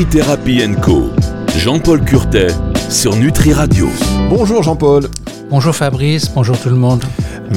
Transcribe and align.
Nutri-Thérapie 0.00 0.62
Co. 0.80 1.10
Jean-Paul 1.58 2.02
Curtet 2.02 2.46
sur 2.88 3.16
Nutri 3.16 3.52
Radio. 3.52 3.86
Bonjour 4.30 4.62
Jean-Paul. 4.62 5.06
Bonjour 5.50 5.76
Fabrice, 5.76 6.30
bonjour 6.34 6.58
tout 6.58 6.70
le 6.70 6.76
monde. 6.76 7.04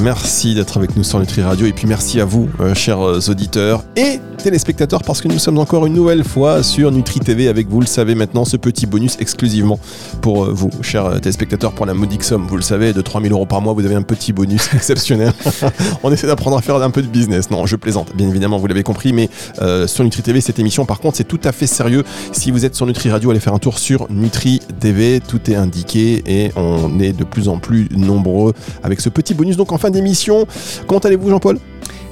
Merci 0.02 0.54
d'être 0.54 0.76
avec 0.76 0.94
nous 0.94 1.04
sur 1.04 1.18
Nutri 1.20 1.40
Radio 1.40 1.66
et 1.66 1.72
puis 1.72 1.86
merci 1.86 2.20
à 2.20 2.26
vous, 2.26 2.50
euh, 2.60 2.74
chers 2.74 3.00
auditeurs 3.00 3.82
et 3.96 4.20
téléspectateurs, 4.44 5.02
parce 5.02 5.22
que 5.22 5.28
nous 5.28 5.38
sommes 5.38 5.56
encore 5.56 5.86
une 5.86 5.94
nouvelle 5.94 6.22
fois 6.22 6.62
sur 6.62 6.92
Nutri 6.92 7.18
TV 7.18 7.48
avec 7.48 7.66
vous 7.66 7.80
le 7.80 7.86
savez 7.86 8.14
maintenant 8.14 8.44
ce 8.44 8.58
petit 8.58 8.84
bonus 8.84 9.16
exclusivement 9.18 9.80
pour 10.20 10.44
euh, 10.44 10.52
vous, 10.52 10.68
chers 10.82 11.18
téléspectateurs, 11.22 11.72
pour 11.72 11.86
la 11.86 11.94
modique 11.94 12.22
somme, 12.22 12.46
vous 12.46 12.56
le 12.56 12.62
savez, 12.62 12.92
de 12.92 13.00
3000 13.00 13.32
euros 13.32 13.46
par 13.46 13.62
mois, 13.62 13.72
vous 13.72 13.86
avez 13.86 13.94
un 13.94 14.02
petit 14.02 14.34
bonus 14.34 14.68
exceptionnel. 14.74 15.32
On 16.02 16.12
essaie 16.12 16.26
d'apprendre 16.26 16.58
à 16.58 16.60
faire 16.60 16.76
un 16.76 16.90
peu 16.90 17.00
de 17.00 17.06
business. 17.06 17.50
Non, 17.50 17.64
je 17.64 17.76
plaisante, 17.76 18.14
bien 18.14 18.28
évidemment, 18.28 18.58
vous 18.58 18.66
l'avez 18.66 18.82
compris, 18.82 19.14
mais 19.14 19.30
euh, 19.62 19.86
sur 19.86 20.04
Nutri 20.04 20.20
TV, 20.20 20.42
cette 20.42 20.58
émission, 20.58 20.84
par 20.84 21.00
contre, 21.00 21.16
c'est 21.16 21.24
tout 21.24 21.40
à 21.42 21.52
fait 21.52 21.66
sérieux. 21.66 22.04
Si 22.32 22.50
vous 22.50 22.66
êtes 22.66 22.74
sur 22.74 22.84
Nutri 22.84 23.10
Radio, 23.10 23.30
allez 23.30 23.40
faire 23.40 23.54
un 23.54 23.58
tour 23.58 23.78
sur 23.78 24.06
Nutri 24.10 24.60
TV, 24.78 25.22
tout 25.26 25.50
est 25.50 25.56
indiqué 25.56 26.22
et 26.26 26.52
on 26.56 27.00
est 27.00 27.14
de 27.14 27.24
plus 27.24 27.48
en 27.48 27.56
plus 27.56 27.88
nombreux 27.96 28.52
avec 28.82 29.00
ce 29.00 29.08
petit 29.08 29.32
bonus. 29.32 29.56
Donc 29.56 29.72
en 29.72 29.78
fin 29.78 29.88
d'émission, 29.88 30.46
comment 30.86 31.00
allez-vous, 31.00 31.30
Jean-Paul? 31.30 31.58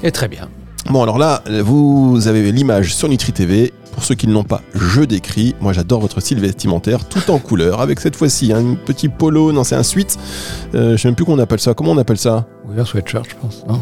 Et 0.02 0.10
très 0.10 0.28
bien. 0.28 0.48
Bon, 0.90 1.02
alors 1.02 1.18
là, 1.18 1.42
vous 1.64 2.26
avez 2.26 2.50
l'image 2.52 2.94
sur 2.94 3.08
Nutri 3.08 3.32
TV. 3.32 3.72
Pour 3.92 4.04
ceux 4.04 4.14
qui 4.14 4.26
ne 4.26 4.32
l'ont 4.32 4.42
pas, 4.42 4.62
je 4.74 5.02
décris. 5.02 5.54
Moi, 5.60 5.74
j'adore 5.74 6.00
votre 6.00 6.20
style 6.20 6.40
vestimentaire, 6.40 7.06
tout 7.06 7.30
en 7.30 7.38
couleur, 7.38 7.82
avec 7.82 8.00
cette 8.00 8.16
fois-ci 8.16 8.50
un 8.52 8.74
petit 8.74 9.10
polo. 9.10 9.52
Non, 9.52 9.64
c'est 9.64 9.76
un 9.76 9.82
suite. 9.82 10.18
Euh, 10.74 10.88
je 10.88 10.92
ne 10.92 10.96
sais 10.96 11.08
même 11.08 11.14
plus 11.14 11.26
comment 11.26 11.36
on 11.36 11.42
appelle 11.42 11.60
ça. 11.60 11.74
Comment 11.74 11.90
on 11.92 11.98
appelle 11.98 12.16
ça? 12.16 12.46
Oui, 12.66 12.80
un 12.80 12.86
sweatshirt, 12.86 13.26
je 13.28 13.36
pense. 13.36 13.64
Non? 13.68 13.80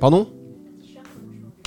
Pardon? 0.00 0.28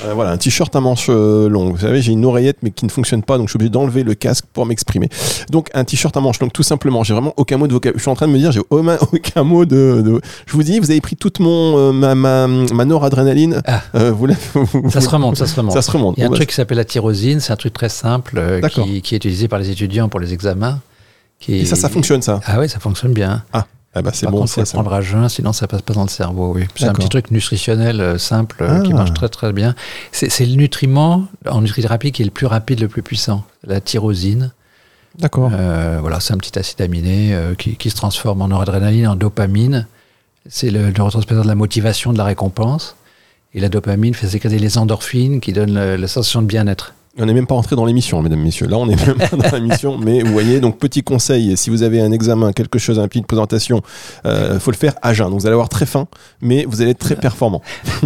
Euh, 0.06 0.14
voilà, 0.14 0.32
un 0.32 0.38
t-shirt 0.38 0.76
à 0.76 0.80
manches 0.80 1.08
euh, 1.10 1.48
longues. 1.50 1.74
Vous 1.74 1.82
savez, 1.82 2.02
j'ai 2.02 2.12
une 2.12 2.26
oreillette 2.26 2.58
mais 2.64 2.72
qui 2.72 2.86
ne 2.86 2.92
fonctionne 2.92 3.24
pas, 3.24 3.38
donc 3.38 3.48
je 3.48 3.52
suis 3.52 3.58
obligé 3.58 3.70
d'enlever 3.70 4.04
le 4.04 4.14
casque 4.14 4.46
pour 4.54 4.66
m'exprimer. 4.66 5.10
Donc 5.50 5.70
un 5.74 5.84
t-shirt 5.84 6.16
à 6.16 6.22
manches 6.22 6.40
longues, 6.40 6.52
tout 6.52 6.64
simplement. 6.64 7.04
J'ai 7.04 7.14
vraiment 7.14 7.34
aucun 7.38 7.58
mot 7.58 7.68
de 7.68 7.74
vocabulaire. 7.74 7.98
Je 7.98 8.02
suis 8.02 8.12
en 8.12 8.16
train 8.16 8.28
de 8.28 8.34
me 8.34 8.38
dire, 8.38 8.52
j'ai 8.52 8.62
aucun 8.70 9.44
mot 9.44 9.66
de, 9.66 10.22
Je 10.46 10.54
vous 10.54 10.64
dis, 10.64 10.80
vous 10.80 10.92
avez 10.92 11.02
pris 11.02 11.16
toute 11.16 11.40
mon 11.40 11.78
euh, 11.78 11.92
ma, 11.92 12.16
ma, 12.16 12.48
ma 12.48 12.86
noradrénaline. 12.86 13.62
Ah. 13.66 13.82
Vous, 14.12 14.28
ça 14.90 15.02
se 15.02 15.10
remonte, 15.10 15.38
ça 15.38 15.48
se 15.48 15.56
remonte. 15.56 15.74
Ça 15.74 15.82
se 15.82 15.92
remonte. 15.92 16.18
Il 16.18 16.22
y 16.22 16.24
a 16.24 16.28
un 16.28 16.32
truc 16.32 16.50
qui 16.50 16.56
s'appelle 16.56 16.78
la 16.78 16.86
tyrosine. 16.86 17.40
C'est 17.40 17.54
un 17.54 17.58
truc 17.58 17.74
très 17.74 17.90
simple 17.90 18.42
qui, 18.70 19.02
qui, 19.02 19.16
est 19.16 19.18
utilisé 19.18 19.48
par 19.48 19.60
les 19.60 19.70
étudiants 19.70 20.10
pour 20.10 20.20
les 20.20 20.34
examens. 20.34 20.80
Qui... 21.40 21.56
Et 21.56 21.66
ça, 21.66 21.76
ça 21.76 21.90
fonctionne 21.90 22.22
ça 22.22 22.40
Ah 22.46 22.60
oui, 22.60 22.70
ça 22.70 22.80
fonctionne 22.80 23.14
bien. 23.14 23.44
Ah. 23.54 23.66
Ah 23.94 24.02
bah 24.02 24.12
c'est 24.14 24.26
bon, 24.26 24.40
contre, 24.40 24.52
faut 24.54 24.64
ça, 24.64 24.74
prendre 24.74 24.94
à 24.94 25.02
jeun, 25.02 25.28
sinon 25.28 25.52
ça 25.52 25.68
passe 25.68 25.82
pas 25.82 25.94
dans 25.94 26.04
le 26.04 26.10
cerveau. 26.10 26.54
Oui. 26.56 26.66
C'est 26.76 26.86
un 26.86 26.94
petit 26.94 27.10
truc 27.10 27.30
nutritionnel 27.30 28.00
euh, 28.00 28.18
simple 28.18 28.58
euh, 28.62 28.82
qui 28.82 28.94
ah. 28.94 28.96
marche 28.96 29.14
très 29.14 29.28
très 29.28 29.52
bien. 29.52 29.76
C'est 30.14 30.46
le 30.46 30.56
nutriment 30.56 31.28
en 31.46 31.62
nutrithérapie 31.62 32.14
qui 32.14 32.22
est 32.22 32.26
le 32.26 32.32
plus 32.32 32.46
rapide, 32.46 32.80
le 32.80 32.88
plus 32.88 33.04
puissant. 33.04 33.44
La 33.66 33.82
tyrosine. 33.82 34.52
D'accord. 35.20 35.52
Euh, 35.54 35.98
voilà, 36.00 36.22
c'est 36.22 36.34
un 36.34 36.38
petit 36.38 36.58
acide 36.58 36.82
aminé 36.82 37.38
qui, 37.58 37.76
qui, 37.76 37.90
se 37.90 37.96
transforme 37.96 38.42
en 38.42 38.48
noradrénaline, 38.48 39.08
en 39.08 39.16
dopamine. 39.16 39.88
C'est 40.48 40.72
le 40.72 40.92
neurotransmetteur 40.92 41.44
de 41.44 41.50
la 41.50 41.56
motivation, 41.56 42.14
de 42.14 42.18
la 42.18 42.24
récompense. 42.24 42.96
Et 43.54 43.60
la 43.60 43.68
dopamine 43.68 44.14
fait 44.14 44.28
sécréter 44.28 44.58
les 44.58 44.78
endorphines 44.78 45.42
qui 45.42 45.52
donnent 45.52 45.96
la 45.96 46.08
sensation 46.08 46.42
de 46.42 46.48
bien-être. 46.48 46.94
On 47.18 47.26
n'est 47.26 47.34
même 47.34 47.48
pas 47.48 47.56
entré 47.56 47.76
dans 47.76 47.84
l'émission, 47.84 48.22
mesdames, 48.22 48.40
messieurs. 48.40 48.68
Là, 48.68 48.78
on 48.78 48.86
n'est 48.86 48.96
même 48.96 49.18
pas 49.18 49.36
dans 49.36 49.58
l'émission, 49.58 49.98
mais 49.98 50.24
vous 50.24 50.32
voyez, 50.32 50.62
donc 50.62 50.78
petit 50.78 51.04
conseil, 51.04 51.58
si 51.58 51.70
vous 51.70 51.84
avez 51.84 52.00
un 52.00 52.12
examen, 52.14 52.54
quelque 52.54 52.80
chose, 52.80 53.00
un 53.00 53.08
petite 53.10 53.28
présentation, 53.28 53.82
il 54.24 54.30
euh, 54.30 54.60
faut 54.60 54.72
le 54.72 54.78
faire 54.78 54.94
à 55.02 55.14
jeun. 55.14 55.30
Donc 55.30 55.42
vous 55.42 55.46
allez 55.46 55.54
avoir 55.54 55.68
très 55.68 55.86
faim, 55.86 56.08
mais 56.42 56.64
vous 56.66 56.82
allez 56.82 56.92
être 56.92 57.00
très 57.00 57.18
performant. 57.18 57.62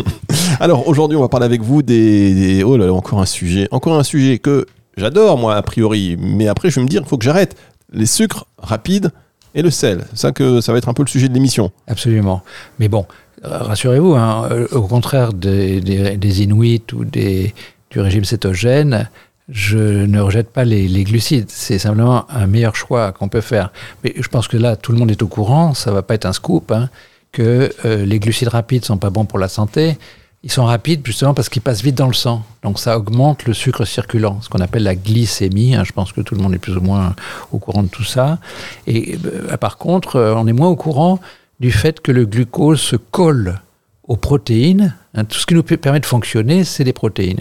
Alors 0.60 0.88
aujourd'hui, 0.88 1.18
on 1.18 1.22
va 1.22 1.30
parler 1.30 1.46
avec 1.46 1.62
vous 1.62 1.84
des, 1.84 2.64
Oh 2.66 2.78
là 2.78 2.88
là, 2.88 2.94
encore 2.94 3.22
un 3.22 3.28
sujet. 3.28 3.68
Encore 3.70 3.96
un 3.96 4.04
sujet 4.04 4.40
que 4.40 4.66
j'adore, 4.98 5.38
moi, 5.38 5.56
a 5.56 5.62
priori, 5.62 6.18
mais 6.20 6.48
après, 6.48 6.72
je 6.72 6.80
vais 6.80 6.84
me 6.84 6.90
dire, 6.90 7.04
il 7.04 7.08
faut 7.08 7.20
que 7.20 7.26
j'arrête. 7.26 7.56
Les 7.94 8.08
sucres 8.08 8.48
rapides 8.58 9.12
et 9.54 9.62
le 9.62 9.70
sel. 9.70 10.06
C'est 10.12 10.20
ça 10.20 10.32
que 10.32 10.62
ça 10.62 10.72
va 10.72 10.80
être 10.80 10.90
un 10.90 10.94
peu 10.94 11.04
le 11.04 11.10
sujet 11.10 11.30
de 11.30 11.34
l'émission. 11.36 11.72
Absolument. 11.86 12.42
Mais 12.80 12.88
bon, 12.88 13.06
rassurez-vous, 13.44 14.16
hein, 14.16 14.50
au 14.72 14.82
contraire 14.82 15.32
des, 15.32 15.80
des 15.80 16.42
Inuits 16.42 16.82
ou 16.94 17.06
des 17.06 17.54
du 17.96 18.02
régime 18.02 18.26
cétogène, 18.26 19.10
je 19.48 19.78
ne 19.78 20.20
rejette 20.20 20.50
pas 20.50 20.66
les, 20.66 21.04
glucides. 21.06 21.50
C'est 21.50 21.80
simplement 21.80 22.30
un 22.30 22.46
meilleur 22.46 22.76
choix 22.76 23.14
qu'on 23.14 23.30
peut 23.30 23.40
faire. 23.40 23.72
Mais 24.04 24.14
je 24.18 24.28
pense 24.28 24.50
que 24.50 24.58
là, 24.58 24.76
tout 24.76 24.92
le 24.92 24.98
monde 24.98 25.12
est 25.12 25.22
au 25.22 25.28
courant, 25.28 25.74
ça 25.74 25.92
va 25.92 26.02
pas 26.02 26.14
être 26.16 26.26
un 26.26 26.34
scoop, 26.34 26.74
hein, 26.74 26.90
que 27.32 27.72
euh, 27.86 28.06
les 28.06 28.20
glucides 28.20 28.50
rapides 28.50 28.84
sont 28.84 28.98
pas 28.98 29.10
bons 29.10 29.24
pour 29.24 29.40
la 29.40 29.48
santé. 29.48 29.98
Ils 30.44 30.52
sont 30.52 30.66
rapides 30.66 31.04
justement 31.06 31.34
parce 31.34 31.48
qu'ils 31.48 31.62
passent 31.62 31.84
vite 31.84 31.96
dans 31.96 32.08
le 32.08 32.14
sang. 32.14 32.44
Donc 32.64 32.80
ça 32.80 32.98
augmente 32.98 33.46
le 33.46 33.54
sucre 33.54 33.86
circulant, 33.86 34.42
ce 34.42 34.50
qu'on 34.50 34.60
appelle 34.60 34.84
la 34.84 34.96
glycémie. 34.96 35.74
Hein. 35.74 35.86
Je 35.86 35.94
pense 35.94 36.12
que 36.12 36.20
tout 36.20 36.36
le 36.36 36.42
monde 36.42 36.54
est 36.54 36.60
plus 36.60 36.76
ou 36.76 36.82
moins 36.82 37.16
au 37.54 37.60
courant 37.60 37.84
de 37.84 37.88
tout 37.88 38.04
ça. 38.04 38.40
Et 38.88 39.18
euh, 39.26 39.56
par 39.56 39.78
contre, 39.78 40.18
euh, 40.18 40.36
on 40.36 40.48
est 40.48 40.54
moins 40.54 40.68
au 40.68 40.76
courant 40.76 41.22
du 41.62 41.72
fait 41.72 42.02
que 42.02 42.12
le 42.12 42.26
glucose 42.26 42.82
se 42.82 42.98
colle 42.98 43.62
aux 44.06 44.18
protéines. 44.18 44.94
Hein. 45.14 45.24
Tout 45.24 45.40
ce 45.40 45.46
qui 45.46 45.54
nous 45.54 45.64
permet 45.64 46.02
de 46.02 46.06
fonctionner, 46.06 46.66
c'est 46.66 46.84
les 46.84 46.92
protéines 46.92 47.40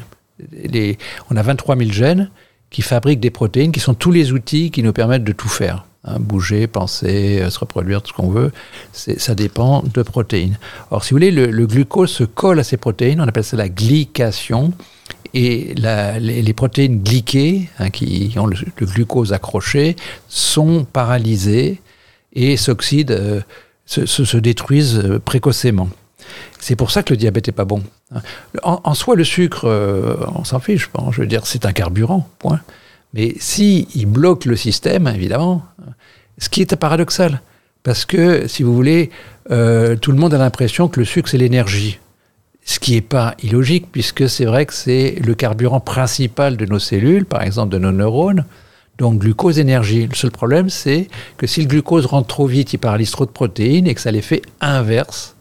on 1.31 1.37
a 1.37 1.43
23 1.43 1.77
000 1.77 1.91
gènes 1.91 2.31
qui 2.71 2.82
fabriquent 2.82 3.21
des 3.21 3.31
protéines, 3.31 3.72
qui 3.72 3.81
sont 3.81 3.94
tous 3.94 4.10
les 4.10 4.32
outils 4.32 4.71
qui 4.71 4.82
nous 4.82 4.93
permettent 4.93 5.25
de 5.25 5.32
tout 5.32 5.49
faire. 5.49 5.84
Hein, 6.06 6.19
bouger, 6.21 6.66
penser, 6.66 7.41
euh, 7.41 7.49
se 7.49 7.59
reproduire, 7.59 8.03
tout 8.03 8.09
ce 8.09 8.12
qu'on 8.12 8.28
veut, 8.28 8.53
ça 8.93 9.34
dépend 9.34 9.82
de 9.82 10.03
protéines. 10.03 10.59
Or, 10.91 11.03
si 11.03 11.10
vous 11.10 11.16
voulez, 11.16 11.31
le, 11.31 11.66
glucose 11.66 12.10
se 12.10 12.25
colle 12.25 12.60
à 12.60 12.65
ces 12.65 12.77
protéines, 12.77 13.22
on 13.22 13.28
appelle 13.28 13.44
ça 13.44 13.56
la 13.56 13.71
glycation, 13.71 14.75
et 15.32 15.75
les, 15.75 16.53
protéines 16.53 17.03
glyquées, 17.03 17.71
hein, 17.78 17.88
qui 17.88 18.34
ont 18.37 18.47
le, 18.47 18.56
glucose 18.82 19.32
accroché, 19.32 19.97
sont 20.28 20.84
paralysées 20.84 21.81
et 22.34 22.59
s'oxydent, 22.59 23.12
euh, 23.12 23.41
se, 23.87 24.37
détruisent 24.37 24.99
euh, 24.99 25.19
précocement. 25.19 25.88
C'est 26.58 26.76
pour 26.76 26.90
ça 26.90 27.02
que 27.02 27.12
le 27.12 27.16
diabète 27.16 27.46
n'est 27.46 27.52
pas 27.52 27.64
bon. 27.64 27.82
En, 28.62 28.94
soi, 28.94 29.16
le 29.16 29.24
sucre, 29.24 29.64
euh, 29.66 30.16
on 30.34 30.44
s'en 30.44 30.60
fiche, 30.60 30.88
je 31.10 31.20
veux 31.20 31.26
dire, 31.26 31.46
c'est 31.46 31.66
un 31.66 31.72
carburant, 31.72 32.28
point. 32.38 32.60
Mais 33.12 33.34
si 33.38 33.88
il 33.94 34.06
bloque 34.06 34.44
le 34.44 34.56
système, 34.56 35.06
évidemment, 35.08 35.62
ce 36.38 36.48
qui 36.48 36.62
est 36.62 36.76
paradoxal, 36.76 37.40
parce 37.82 38.06
que, 38.06 38.48
si 38.48 38.62
vous 38.62 38.74
voulez, 38.74 39.10
euh, 39.50 39.94
tout 39.96 40.10
le 40.10 40.18
monde 40.18 40.34
a 40.34 40.38
l'impression 40.38 40.88
que 40.88 40.98
le 40.98 41.06
sucre, 41.06 41.28
c'est 41.28 41.38
l'énergie. 41.38 41.98
Ce 42.64 42.78
qui 42.78 42.92
n'est 42.92 43.02
pas 43.02 43.34
illogique, 43.42 43.88
puisque 43.92 44.28
c'est 44.28 44.46
vrai 44.46 44.64
que 44.64 44.72
c'est 44.72 45.16
le 45.22 45.34
carburant 45.34 45.80
principal 45.80 46.56
de 46.56 46.64
nos 46.64 46.78
cellules, 46.78 47.26
par 47.26 47.42
exemple 47.42 47.72
de 47.72 47.78
nos 47.78 47.92
neurones. 47.92 48.46
Donc 48.98 49.18
glucose, 49.18 49.58
énergie. 49.58 50.06
Le 50.06 50.14
seul 50.14 50.30
problème, 50.30 50.70
c'est 50.70 51.08
que 51.36 51.46
si 51.46 51.60
le 51.60 51.66
glucose 51.66 52.06
rentre 52.06 52.28
trop 52.28 52.46
vite, 52.46 52.72
il 52.72 52.78
paralyse 52.78 53.10
trop 53.10 53.26
de 53.26 53.30
protéines 53.30 53.86
et 53.86 53.94
que 53.94 54.00
ça 54.00 54.10
l'effet 54.10 54.40
inverse 54.60 55.33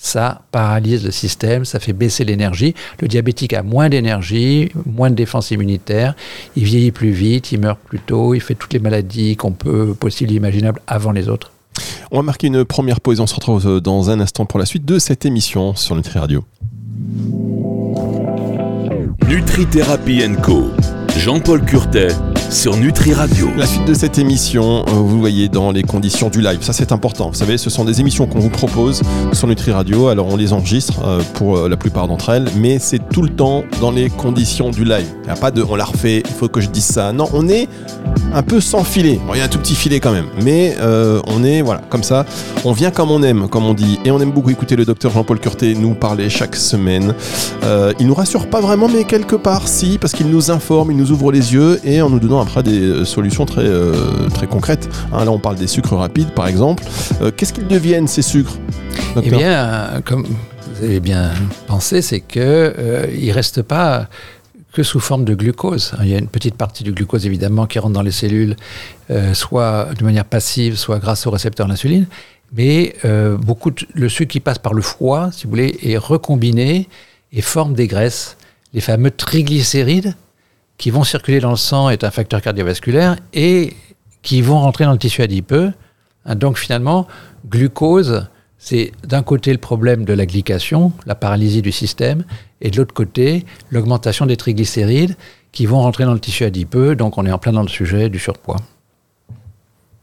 ça 0.00 0.42
paralyse 0.50 1.04
le 1.04 1.10
système, 1.10 1.64
ça 1.64 1.78
fait 1.78 1.92
baisser 1.92 2.24
l'énergie. 2.24 2.74
Le 3.00 3.08
diabétique 3.08 3.52
a 3.52 3.62
moins 3.62 3.88
d'énergie, 3.88 4.70
moins 4.86 5.10
de 5.10 5.14
défense 5.14 5.50
immunitaire, 5.50 6.14
il 6.56 6.64
vieillit 6.64 6.90
plus 6.90 7.10
vite, 7.10 7.52
il 7.52 7.60
meurt 7.60 7.78
plus 7.78 8.00
tôt, 8.00 8.34
il 8.34 8.40
fait 8.40 8.54
toutes 8.54 8.72
les 8.72 8.78
maladies 8.78 9.36
qu'on 9.36 9.52
peut 9.52 9.94
possible 9.94 10.32
imaginables 10.32 10.80
avant 10.86 11.12
les 11.12 11.28
autres. 11.28 11.52
On 12.10 12.16
va 12.16 12.22
marquer 12.22 12.46
une 12.46 12.64
première 12.64 13.00
pause, 13.00 13.20
on 13.20 13.26
se 13.26 13.34
retrouve 13.34 13.66
euh, 13.66 13.80
dans 13.80 14.10
un 14.10 14.20
instant 14.20 14.46
pour 14.46 14.58
la 14.58 14.66
suite 14.66 14.84
de 14.84 14.98
cette 14.98 15.24
émission 15.26 15.74
sur 15.76 15.94
Nutri 15.94 16.18
Radio. 16.18 16.44
Nutri 19.28 19.66
Thérapie 19.66 20.22
Co. 20.42 20.70
Jean-Paul 21.20 21.62
Curtet 21.66 22.08
sur 22.50 22.76
Nutri 22.76 23.14
Radio. 23.14 23.48
La 23.56 23.66
suite 23.66 23.84
de 23.84 23.94
cette 23.94 24.18
émission, 24.18 24.84
euh, 24.88 24.92
vous 24.92 25.20
voyez 25.20 25.48
dans 25.48 25.70
les 25.70 25.84
conditions 25.84 26.30
du 26.30 26.40
live. 26.40 26.58
Ça, 26.62 26.72
c'est 26.72 26.90
important. 26.90 27.28
Vous 27.28 27.36
savez, 27.36 27.58
ce 27.58 27.70
sont 27.70 27.84
des 27.84 28.00
émissions 28.00 28.26
qu'on 28.26 28.40
vous 28.40 28.50
propose 28.50 29.02
sur 29.32 29.46
Nutri 29.46 29.70
Radio. 29.70 30.08
Alors, 30.08 30.26
on 30.26 30.36
les 30.36 30.52
enregistre 30.52 31.00
euh, 31.04 31.22
pour 31.34 31.58
euh, 31.58 31.68
la 31.68 31.76
plupart 31.76 32.08
d'entre 32.08 32.30
elles, 32.30 32.48
mais 32.56 32.78
c'est 32.80 32.98
tout 33.10 33.22
le 33.22 33.28
temps 33.28 33.62
dans 33.80 33.92
les 33.92 34.10
conditions 34.10 34.70
du 34.70 34.84
live. 34.84 35.06
Il 35.22 35.26
n'y 35.26 35.30
a 35.30 35.36
pas 35.36 35.52
de 35.52 35.62
on 35.62 35.76
l'a 35.76 35.84
refait, 35.84 36.22
il 36.24 36.32
faut 36.32 36.48
que 36.48 36.60
je 36.60 36.68
dise 36.68 36.86
ça. 36.86 37.12
Non, 37.12 37.28
on 37.32 37.48
est 37.48 37.68
un 38.34 38.42
peu 38.42 38.60
sans 38.60 38.82
filet. 38.82 39.20
il 39.32 39.38
y 39.38 39.40
a 39.40 39.44
un 39.44 39.48
tout 39.48 39.58
petit 39.58 39.76
filet 39.76 40.00
quand 40.00 40.12
même, 40.12 40.26
mais 40.42 40.76
on 41.26 41.44
est, 41.44 41.62
voilà, 41.62 41.82
comme 41.88 42.02
ça. 42.02 42.24
On 42.64 42.72
vient 42.72 42.90
comme 42.90 43.10
on 43.10 43.22
aime, 43.22 43.48
comme 43.48 43.64
on 43.64 43.74
dit. 43.74 44.00
Et 44.04 44.10
on 44.10 44.20
aime 44.20 44.32
beaucoup 44.32 44.50
écouter 44.50 44.74
le 44.74 44.84
docteur 44.84 45.12
Jean-Paul 45.12 45.38
Curté 45.38 45.74
nous 45.74 45.94
parler 45.94 46.30
chaque 46.30 46.56
semaine. 46.56 47.14
il 47.98 48.06
nous 48.06 48.14
rassure 48.14 48.48
pas 48.48 48.60
vraiment, 48.60 48.88
mais 48.88 49.04
quelque 49.04 49.36
part, 49.36 49.68
si, 49.68 49.98
parce 49.98 50.12
qu'il 50.12 50.28
nous 50.28 50.50
informe, 50.50 50.90
il 50.90 50.96
nous 50.96 51.09
ouvre 51.10 51.32
les 51.32 51.52
yeux 51.52 51.80
et 51.84 52.02
en 52.02 52.10
nous 52.10 52.18
donnant 52.18 52.40
après 52.40 52.62
des 52.62 52.80
euh, 52.80 53.04
solutions 53.04 53.46
très, 53.46 53.64
euh, 53.64 54.28
très 54.28 54.46
concrètes. 54.46 54.88
Hein, 55.12 55.24
là, 55.24 55.30
on 55.30 55.38
parle 55.38 55.56
des 55.56 55.66
sucres 55.66 55.96
rapides, 55.96 56.30
par 56.32 56.46
exemple. 56.46 56.84
Euh, 57.20 57.30
qu'est-ce 57.36 57.52
qu'ils 57.52 57.66
deviennent, 57.66 58.08
ces 58.08 58.22
sucres 58.22 58.54
Eh 59.22 59.30
bien, 59.30 60.00
comme 60.04 60.24
vous 60.24 60.84
avez 60.84 61.00
bien 61.00 61.30
pensé, 61.66 62.02
c'est 62.02 62.20
qu'ils 62.20 62.40
ne 62.42 63.32
restent 63.32 63.62
pas 63.62 64.08
que 64.72 64.82
sous 64.82 65.00
forme 65.00 65.24
de 65.24 65.34
glucose. 65.34 65.92
Il 66.00 66.08
y 66.08 66.14
a 66.14 66.18
une 66.18 66.28
petite 66.28 66.54
partie 66.54 66.84
du 66.84 66.92
glucose, 66.92 67.26
évidemment, 67.26 67.66
qui 67.66 67.78
rentre 67.78 67.94
dans 67.94 68.02
les 68.02 68.12
cellules, 68.12 68.54
soit 69.32 69.88
de 69.98 70.04
manière 70.04 70.24
passive, 70.24 70.76
soit 70.76 70.98
grâce 71.00 71.26
au 71.26 71.30
récepteur 71.30 71.66
d'insuline. 71.66 72.06
Mais 72.52 72.94
beaucoup 73.40 73.72
le 73.94 74.08
sucre 74.08 74.30
qui 74.30 74.40
passe 74.40 74.58
par 74.58 74.72
le 74.72 74.82
foie, 74.82 75.30
si 75.32 75.44
vous 75.44 75.50
voulez, 75.50 75.76
est 75.82 75.96
recombiné 75.96 76.88
et 77.32 77.42
forme 77.42 77.74
des 77.74 77.88
graisses, 77.88 78.36
les 78.72 78.80
fameux 78.80 79.10
triglycérides, 79.10 80.14
qui 80.80 80.88
vont 80.90 81.04
circuler 81.04 81.40
dans 81.40 81.50
le 81.50 81.56
sang 81.56 81.90
est 81.90 82.04
un 82.04 82.10
facteur 82.10 82.40
cardiovasculaire 82.40 83.16
et 83.34 83.76
qui 84.22 84.40
vont 84.40 84.58
rentrer 84.58 84.84
dans 84.84 84.92
le 84.92 84.98
tissu 84.98 85.20
adipeux. 85.20 85.72
Hein, 86.24 86.34
donc 86.36 86.56
finalement, 86.56 87.06
glucose, 87.46 88.26
c'est 88.56 88.92
d'un 89.06 89.22
côté 89.22 89.52
le 89.52 89.58
problème 89.58 90.06
de 90.06 90.14
la 90.14 90.24
glycation, 90.24 90.92
la 91.04 91.14
paralysie 91.14 91.60
du 91.60 91.70
système, 91.70 92.24
et 92.62 92.70
de 92.70 92.78
l'autre 92.78 92.94
côté, 92.94 93.44
l'augmentation 93.70 94.24
des 94.24 94.38
triglycérides 94.38 95.16
qui 95.52 95.66
vont 95.66 95.82
rentrer 95.82 96.04
dans 96.04 96.14
le 96.14 96.18
tissu 96.18 96.44
adipeux. 96.44 96.96
Donc 96.96 97.18
on 97.18 97.26
est 97.26 97.32
en 97.32 97.38
plein 97.38 97.52
dans 97.52 97.62
le 97.62 97.68
sujet 97.68 98.08
du 98.08 98.18
surpoids. 98.18 98.56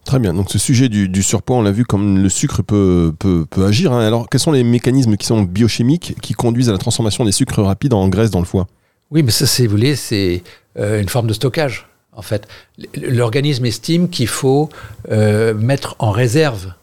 Très 0.05 0.19
bien. 0.19 0.35
Donc 0.35 0.51
ce 0.51 0.59
sujet 0.59 0.89
du, 0.89 1.23
surpoids, 1.23 1.57
on 1.57 1.63
l'a 1.63 1.71
vu 1.71 1.85
comme 1.85 2.21
le 2.21 2.29
sucre 2.29 2.61
peut, 2.61 3.15
peut, 3.17 3.47
agir. 3.65 3.93
Hein. 3.93 4.05
Alors 4.05 4.29
quels 4.29 4.39
sont 4.39 4.51
les 4.51 4.63
mécanismes 4.63 5.17
qui 5.17 5.25
sont 5.25 5.41
biochimiques 5.41 6.13
qui 6.21 6.33
conduisent 6.33 6.69
à 6.69 6.71
la 6.71 6.77
transformation 6.77 7.25
des 7.25 7.31
sucres 7.31 7.63
rapides 7.63 7.95
en 7.95 8.07
graisse 8.09 8.29
dans 8.29 8.39
le 8.39 8.45
foie? 8.45 8.67
Oui, 9.11 9.23
mais 9.23 9.31
ça, 9.31 9.45
si 9.45 9.65
vous 9.65 9.71
voulez, 9.71 9.95
c'est 9.95 10.43
euh, 10.77 11.01
une 11.01 11.09
forme 11.09 11.27
de 11.27 11.33
stockage. 11.33 11.87
En 12.11 12.21
fait, 12.21 12.47
l'organisme 12.95 13.65
estime 13.65 14.09
qu'il 14.09 14.27
faut 14.27 14.69
euh, 15.11 15.53
mettre 15.53 15.95
en 15.99 16.11
réserve 16.11 16.73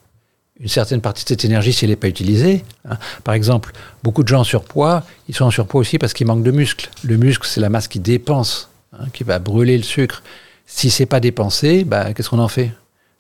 une 0.61 0.69
certaine 0.69 1.01
partie 1.01 1.25
de 1.25 1.29
cette 1.29 1.45
énergie 1.45 1.73
si 1.73 1.85
elle 1.85 1.91
n'est 1.91 1.97
pas 1.97 2.09
utilisée. 2.09 2.65
Hein. 2.89 2.97
Par 3.25 3.35
exemple, 3.35 3.73
beaucoup 4.03 4.23
de 4.23 4.29
gens 4.29 4.41
en 4.41 4.45
surpoids, 4.45 5.03
ils 5.29 5.35
sont 5.35 5.45
en 5.45 5.51
surpoids 5.51 5.81
aussi 5.81 5.99
parce 5.99 6.13
qu'ils 6.13 6.27
manquent 6.27 6.45
de 6.45 6.53
muscles. 6.53 6.89
Le 7.03 7.17
muscle, 7.17 7.47
c'est 7.47 7.61
la 7.61 7.69
masse 7.69 7.89
qui 7.89 7.99
dépense, 7.99 8.71
hein, 8.93 9.07
qui 9.13 9.25
va 9.25 9.41
brûler 9.41 9.77
le 9.77 9.83
sucre. 9.83 10.23
Si 10.67 10.91
c'est 10.91 11.07
pas 11.07 11.21
dépensé, 11.21 11.85
bah, 11.85 12.15
qu'est-ce 12.15 12.31
qu'on 12.31 12.39
en 12.39 12.49
fait? 12.49 12.71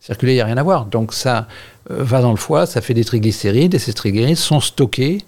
Circuler, 0.01 0.33
il 0.33 0.37
n'y 0.37 0.41
a 0.41 0.47
rien 0.47 0.56
à 0.56 0.62
voir. 0.62 0.87
Donc 0.87 1.12
ça 1.12 1.49
euh, 1.91 2.05
va 2.05 2.21
dans 2.21 2.31
le 2.31 2.37
foie, 2.37 2.67
ça 2.67 2.81
fait 2.81 2.95
des 2.95 3.05
triglycérides, 3.05 3.75
et 3.75 3.79
ces 3.79 3.93
triglycérides 3.93 4.37
sont 4.37 4.61
stockés, 4.61 5.19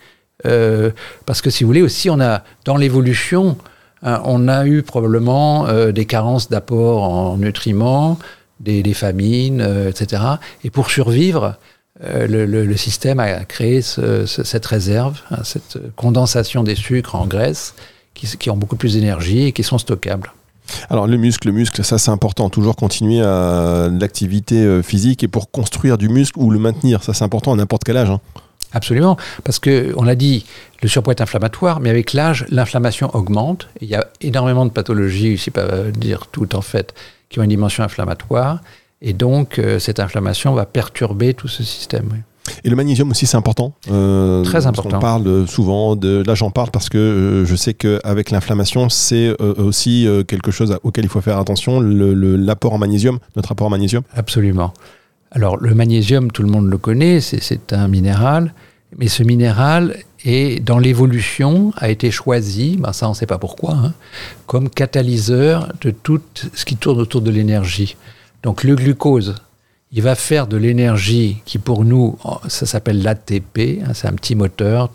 euh, 0.44 0.90
parce 1.24 1.40
que 1.40 1.50
si 1.50 1.64
vous 1.64 1.68
voulez 1.68 1.82
aussi, 1.82 2.10
on 2.10 2.20
a, 2.20 2.42
dans 2.64 2.76
l'évolution, 2.76 3.56
hein, 4.02 4.20
on 4.24 4.48
a 4.48 4.66
eu 4.66 4.82
probablement 4.82 5.66
euh, 5.66 5.92
des 5.92 6.04
carences 6.04 6.48
d'apport 6.48 7.02
en 7.02 7.36
nutriments, 7.38 8.18
des, 8.60 8.94
famines, 8.94 9.60
etc. 9.88 10.22
Et 10.64 10.70
pour 10.70 10.90
survivre, 10.90 11.56
le, 12.00 12.76
système 12.76 13.20
a 13.20 13.44
créé 13.44 13.82
cette 13.82 14.66
réserve, 14.66 15.20
hein, 15.30 15.40
cette 15.44 15.78
condensation 15.94 16.62
des 16.62 16.74
sucres 16.74 17.14
en 17.14 17.26
graisse, 17.26 17.74
qui, 18.38 18.50
ont 18.50 18.56
beaucoup 18.56 18.76
plus 18.76 18.94
d'énergie 18.94 19.44
et 19.44 19.52
qui 19.52 19.62
sont 19.62 19.78
stockables. 19.78 20.32
Alors 20.90 21.06
le 21.06 21.16
muscle, 21.16 21.46
le 21.46 21.52
muscle, 21.52 21.84
ça 21.84 21.98
c'est 21.98 22.10
important, 22.10 22.50
toujours 22.50 22.74
continuer 22.74 23.20
à 23.22 23.88
l'activité 23.88 24.56
euh, 24.56 24.82
physique 24.82 25.22
et 25.22 25.28
pour 25.28 25.50
construire 25.50 25.96
du 25.96 26.08
muscle 26.08 26.38
ou 26.40 26.50
le 26.50 26.58
maintenir, 26.58 27.04
ça 27.04 27.14
c'est 27.14 27.24
important 27.24 27.52
à 27.52 27.56
n'importe 27.56 27.84
quel 27.84 27.96
âge. 27.96 28.10
Hein. 28.10 28.20
Absolument, 28.72 29.16
parce 29.44 29.58
que 29.58 29.92
on 29.96 30.02
l'a 30.02 30.14
dit, 30.14 30.44
le 30.82 30.88
surpoids 30.88 31.14
est 31.14 31.22
inflammatoire, 31.22 31.80
mais 31.80 31.90
avec 31.90 32.12
l'âge, 32.12 32.44
l'inflammation 32.50 33.14
augmente. 33.14 33.68
Il 33.80 33.88
y 33.88 33.94
a 33.94 34.06
énormément 34.20 34.66
de 34.66 34.70
pathologies, 34.70 35.32
ici 35.34 35.50
pas 35.50 35.84
dire 35.96 36.26
tout 36.26 36.54
en 36.54 36.62
fait, 36.62 36.94
qui 37.28 37.38
ont 37.38 37.42
une 37.42 37.50
dimension 37.50 37.84
inflammatoire, 37.84 38.60
et 39.02 39.12
donc 39.12 39.58
euh, 39.58 39.78
cette 39.78 40.00
inflammation 40.00 40.54
va 40.54 40.66
perturber 40.66 41.34
tout 41.34 41.48
ce 41.48 41.62
système. 41.62 42.22
Et 42.64 42.70
le 42.70 42.76
magnésium 42.76 43.10
aussi, 43.10 43.26
c'est 43.26 43.36
important. 43.36 43.72
Euh, 43.90 44.42
Très 44.44 44.66
important. 44.66 44.96
On 44.96 45.00
parle 45.00 45.46
souvent 45.48 45.96
de. 45.96 46.22
Là, 46.26 46.34
j'en 46.34 46.50
parle 46.50 46.70
parce 46.70 46.88
que 46.88 46.98
euh, 46.98 47.44
je 47.44 47.56
sais 47.56 47.74
qu'avec 47.74 48.30
l'inflammation, 48.30 48.88
c'est 48.88 49.34
euh, 49.40 49.54
aussi 49.58 50.08
quelque 50.28 50.50
chose 50.50 50.78
auquel 50.82 51.04
il 51.04 51.10
faut 51.10 51.20
faire 51.20 51.38
attention. 51.38 51.80
L'apport 51.80 52.72
en 52.72 52.78
magnésium, 52.78 53.18
notre 53.36 53.52
apport 53.52 53.66
en 53.66 53.70
magnésium. 53.70 54.02
Absolument. 54.14 54.72
Alors, 55.36 55.58
le 55.58 55.74
magnésium, 55.74 56.32
tout 56.32 56.42
le 56.42 56.48
monde 56.48 56.70
le 56.70 56.78
connaît, 56.78 57.20
c'est 57.20 57.74
un 57.74 57.88
minéral. 57.88 58.54
Mais 58.96 59.06
ce 59.06 59.22
minéral 59.22 59.98
est, 60.24 60.64
dans 60.64 60.78
l'évolution, 60.78 61.74
a 61.76 61.90
été 61.90 62.10
choisi, 62.10 62.78
ben 62.78 62.94
ça 62.94 63.06
on 63.06 63.10
ne 63.10 63.14
sait 63.14 63.26
pas 63.26 63.36
pourquoi, 63.36 63.74
hein, 63.74 63.92
comme 64.46 64.70
catalyseur 64.70 65.74
de 65.82 65.90
tout 65.90 66.22
ce 66.54 66.64
qui 66.64 66.76
tourne 66.76 66.98
autour 66.98 67.20
de 67.20 67.30
l'énergie. 67.30 67.96
Donc 68.44 68.64
le 68.64 68.76
glucose, 68.76 69.34
il 69.92 70.00
va 70.00 70.14
faire 70.14 70.46
de 70.46 70.56
l'énergie 70.56 71.42
qui 71.44 71.58
pour 71.58 71.84
nous, 71.84 72.16
ça 72.48 72.64
s'appelle 72.64 73.02
l'ATP, 73.02 73.82
hein, 73.84 73.92
c'est 73.92 74.08
un 74.08 74.14
petit 74.14 74.36
moteur, 74.36 74.90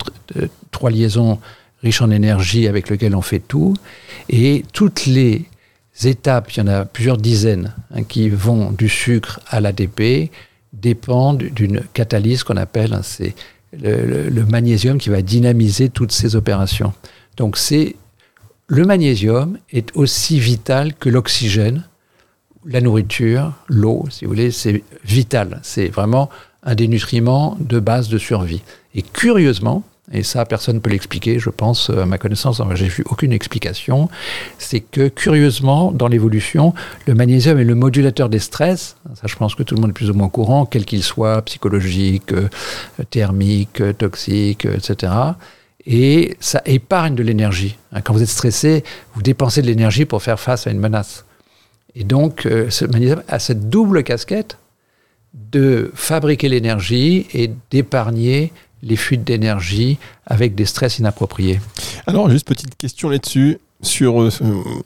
trois 0.71 0.89
liaisons 0.89 1.37
riches 1.83 2.01
en 2.01 2.09
énergie 2.09 2.67
avec 2.67 2.89
lequel 2.89 3.15
on 3.15 3.21
fait 3.21 3.43
tout. 3.47 3.75
Et 4.27 4.65
toutes 4.73 5.05
les 5.05 5.45
étapes, 6.07 6.51
il 6.51 6.59
y 6.59 6.61
en 6.61 6.67
a 6.67 6.85
plusieurs 6.85 7.17
dizaines, 7.17 7.73
hein, 7.93 8.03
qui 8.03 8.29
vont 8.29 8.71
du 8.71 8.89
sucre 8.89 9.39
à 9.47 9.59
l'ATP, 9.61 10.31
dépendent 10.73 11.43
d'une 11.43 11.81
catalyse 11.93 12.43
qu'on 12.43 12.57
appelle, 12.57 12.93
hein, 12.93 13.01
c'est 13.03 13.35
le, 13.73 14.29
le, 14.29 14.45
magnésium 14.45 14.97
qui 14.97 15.09
va 15.09 15.21
dynamiser 15.21 15.89
toutes 15.89 16.11
ces 16.11 16.35
opérations. 16.35 16.93
Donc 17.37 17.57
c'est 17.57 17.95
le 18.67 18.85
magnésium 18.85 19.57
est 19.71 19.95
aussi 19.95 20.39
vital 20.39 20.93
que 20.93 21.09
l'oxygène 21.09 21.83
la 22.65 22.81
nourriture, 22.81 23.53
l'eau, 23.67 24.05
si 24.09 24.25
vous 24.25 24.31
voulez, 24.31 24.51
c'est 24.51 24.83
vital. 25.03 25.59
C'est 25.63 25.87
vraiment 25.87 26.29
un 26.63 26.75
des 26.75 26.87
nutriments 26.87 27.57
de 27.59 27.79
base 27.79 28.09
de 28.09 28.17
survie. 28.17 28.61
Et 28.93 29.01
curieusement, 29.01 29.83
et 30.13 30.23
ça 30.23 30.45
personne 30.45 30.75
ne 30.75 30.79
peut 30.79 30.89
l'expliquer, 30.89 31.39
je 31.39 31.49
pense, 31.49 31.89
à 31.89 32.05
ma 32.05 32.17
connaissance, 32.17 32.61
j'ai 32.73 32.87
vu 32.87 33.03
aucune 33.09 33.31
explication, 33.31 34.09
c'est 34.57 34.79
que 34.79 35.07
curieusement, 35.07 35.91
dans 35.91 36.07
l'évolution, 36.07 36.73
le 37.07 37.15
magnésium 37.15 37.59
est 37.59 37.63
le 37.63 37.75
modulateur 37.75 38.29
des 38.29 38.39
stress, 38.39 38.97
ça 39.15 39.27
je 39.27 39.35
pense 39.35 39.55
que 39.55 39.63
tout 39.63 39.75
le 39.75 39.81
monde 39.81 39.91
est 39.91 39.93
plus 39.93 40.09
ou 40.09 40.13
moins 40.13 40.27
au 40.27 40.29
courant, 40.29 40.65
quel 40.65 40.85
qu'il 40.85 41.03
soit, 41.03 41.41
psychologique, 41.43 42.33
euh, 42.33 42.49
thermique, 43.09 43.81
euh, 43.81 43.93
toxique, 43.93 44.65
euh, 44.65 44.77
etc. 44.77 45.13
Et 45.85 46.35
ça 46.39 46.61
épargne 46.65 47.15
de 47.15 47.23
l'énergie. 47.23 47.77
Quand 48.03 48.13
vous 48.13 48.21
êtes 48.21 48.29
stressé, 48.29 48.83
vous 49.15 49.23
dépensez 49.23 49.63
de 49.63 49.67
l'énergie 49.67 50.05
pour 50.05 50.21
faire 50.21 50.39
face 50.39 50.67
à 50.67 50.71
une 50.71 50.79
menace. 50.79 51.25
Et 51.95 52.03
donc, 52.03 52.47
ce 52.69 52.85
magnésium 52.85 53.23
a 53.27 53.39
cette 53.39 53.67
double 53.67 54.03
casquette 54.03 54.57
de 55.33 55.91
fabriquer 55.95 56.49
l'énergie 56.49 57.25
et 57.33 57.49
d'épargner 57.71 58.53
les 58.83 58.95
fuites 58.95 59.23
d'énergie 59.23 59.97
avec 60.25 60.55
des 60.55 60.65
stress 60.65 60.99
inappropriés. 60.99 61.59
Alors, 62.07 62.29
juste 62.29 62.47
petite 62.47 62.75
question 62.77 63.09
là-dessus. 63.09 63.59
Sur, 63.83 64.21
euh, 64.21 64.29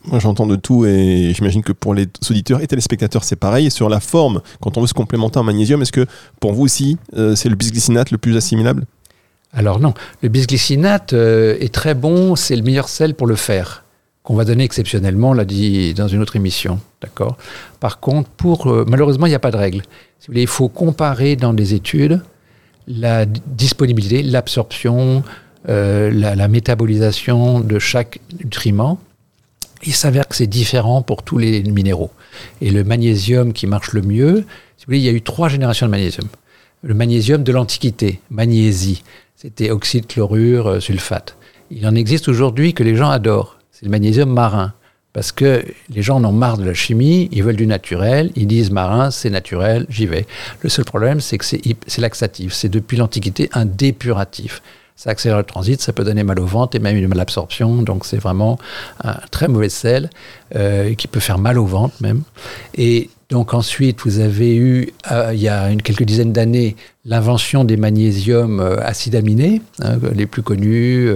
moi 0.06 0.20
j'entends 0.20 0.48
de 0.48 0.56
tout 0.56 0.86
et 0.86 1.34
j'imagine 1.36 1.62
que 1.62 1.74
pour 1.74 1.94
les 1.94 2.08
auditeurs 2.30 2.62
et 2.62 2.68
téléspectateurs 2.68 3.26
c'est 3.26 3.36
pareil. 3.36 3.70
sur 3.70 3.90
la 3.90 4.00
forme, 4.00 4.42
quand 4.62 4.78
on 4.78 4.82
veut 4.82 4.88
se 4.88 4.94
complémenter 4.94 5.38
en 5.38 5.44
magnésium, 5.44 5.82
est-ce 5.82 5.92
que 5.92 6.06
pour 6.40 6.54
vous 6.54 6.64
aussi 6.64 6.98
euh, 7.18 7.36
c'est 7.36 7.50
le 7.50 7.56
bisglycinate 7.56 8.12
le 8.12 8.18
plus 8.18 8.38
assimilable? 8.38 8.86
Alors 9.52 9.82
non, 9.82 9.94
le 10.22 10.30
bisglycinate 10.30 11.12
est 11.12 11.74
très 11.74 11.94
bon, 11.94 12.38
c'est 12.38 12.56
le 12.56 12.62
meilleur 12.62 12.88
sel 12.88 13.16
pour 13.16 13.28
le 13.28 13.36
fer 13.36 13.84
qu'on 14.26 14.34
va 14.36 14.44
donner 14.44 14.64
exceptionnellement, 14.64 15.30
on 15.30 15.34
l'a 15.34 15.46
dit 15.46 15.94
dans 15.94 16.08
une 16.08 16.22
autre 16.22 16.36
émission. 16.36 16.80
D'accord? 17.02 17.38
Par 17.80 18.00
contre, 18.00 18.28
pour, 18.32 18.68
euh, 18.68 18.84
malheureusement, 18.90 19.28
il 19.28 19.30
n'y 19.30 19.36
a 19.36 19.40
pas 19.40 19.52
de 19.52 19.58
règle. 19.58 19.84
Si 20.20 20.28
vous 20.28 20.34
voulez, 20.34 20.42
il 20.42 20.48
faut 20.48 20.68
comparer 20.68 21.36
dans 21.36 21.54
des 21.54 21.76
études 21.76 22.22
la 22.88 23.26
disponibilité, 23.26 24.24
l'absorption, 24.24 25.24
euh, 25.70 26.12
la, 26.12 26.48
métabolisation 26.48 27.60
de 27.60 27.80
chaque 27.80 28.20
nutriment. 28.44 29.00
Il 29.84 29.94
s'avère 29.94 30.28
que 30.28 30.36
c'est 30.36 30.48
différent 30.48 31.02
pour 31.02 31.24
tous 31.24 31.38
les 31.38 31.64
minéraux. 31.64 32.12
Et 32.62 32.72
le 32.72 32.84
magnésium 32.84 33.54
qui 33.54 33.68
marche 33.68 33.94
le 33.94 34.02
mieux, 34.02 34.46
il 34.88 34.98
y 34.98 35.10
a 35.10 35.12
eu 35.12 35.22
trois 35.22 35.50
générations 35.50 35.86
de 35.88 35.92
magnésium. 35.92 36.28
Le 36.84 36.94
magnésium 36.94 37.44
de 37.44 37.52
l'Antiquité, 37.52 38.22
magnésie, 38.30 39.04
c'était 39.36 39.72
oxyde, 39.72 40.08
chlorure, 40.08 40.68
euh, 40.68 40.80
sulfate. 40.80 41.36
Il 41.72 41.86
en 41.88 41.96
existe 41.96 42.28
aujourd'hui 42.28 42.74
que 42.74 42.84
les 42.84 42.96
gens 42.96 43.10
adorent 43.10 43.56
c'est 43.76 43.86
le 43.86 43.92
magnésium 43.92 44.30
marin. 44.32 44.74
Parce 45.16 45.32
que 45.32 45.64
les 45.90 46.02
gens 46.02 46.18
en 46.18 46.26
ont 46.26 46.34
marre 46.34 46.58
de 46.58 46.66
la 46.66 46.74
chimie, 46.74 47.30
ils 47.32 47.42
veulent 47.42 47.56
du 47.56 47.68
naturel, 47.68 48.32
ils 48.36 48.48
disent 48.48 48.70
marin, 48.70 49.12
c'est 49.12 49.30
naturel, 49.30 49.86
j'y 49.88 50.08
vais. 50.08 50.26
Le 50.62 50.68
seul 50.68 50.84
problème, 50.84 51.22
c'est 51.22 51.38
que 51.38 51.46
c'est 51.46 51.98
laxatif. 52.00 52.52
C'est 52.52 52.68
depuis 52.68 52.98
l'Antiquité 52.98 53.50
un 53.54 53.64
dépuratif. 53.64 54.62
Ça 54.98 55.12
accélère 55.12 55.38
le 55.38 55.46
transit, 55.46 55.82
ça 55.82 55.94
peut 55.94 56.04
donner 56.04 56.24
mal 56.24 56.38
au 56.42 56.46
ventre 56.46 56.76
et 56.76 56.80
même 56.80 56.98
une 56.98 57.08
malabsorption. 57.08 57.82
Donc 57.82 58.06
c'est 58.06 58.18
vraiment 58.18 58.60
un 59.06 59.16
très 59.32 59.48
mauvais 59.48 59.70
sel 59.70 60.10
euh, 60.54 60.94
qui 60.96 61.08
peut 61.08 61.22
faire 61.22 61.38
mal 61.38 61.58
au 61.60 61.66
ventre 61.66 61.96
même. 62.02 62.24
Et 62.78 63.10
donc 63.30 63.54
ensuite, 63.54 64.02
vous 64.04 64.20
avez 64.20 64.54
eu, 64.58 64.92
euh, 65.14 65.32
il 65.34 65.40
y 65.40 65.48
a 65.48 65.72
une, 65.72 65.82
quelques 65.82 66.04
dizaines 66.04 66.34
d'années, 66.34 66.76
l'invention 67.06 67.64
des 67.64 67.78
magnésiums 67.78 68.60
euh, 68.60 68.82
hein, 68.86 69.98
les 70.14 70.26
plus 70.26 70.42
connus. 70.42 71.10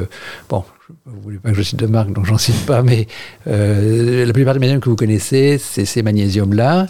bon, 0.47 0.63
vous 1.05 1.21
voulez 1.21 1.37
pas 1.37 1.49
que 1.49 1.55
je 1.55 1.61
cite 1.61 1.79
de 1.79 1.85
marque, 1.85 2.11
donc 2.13 2.25
j'en 2.25 2.37
cite 2.37 2.65
pas, 2.65 2.81
mais 2.81 3.07
euh, 3.47 4.25
la 4.25 4.33
plupart 4.33 4.53
des 4.53 4.59
magnésiums 4.59 4.81
que 4.81 4.89
vous 4.89 4.95
connaissez, 4.95 5.57
c'est 5.57 5.85
ces 5.85 6.01
magnésiums-là, 6.01 6.87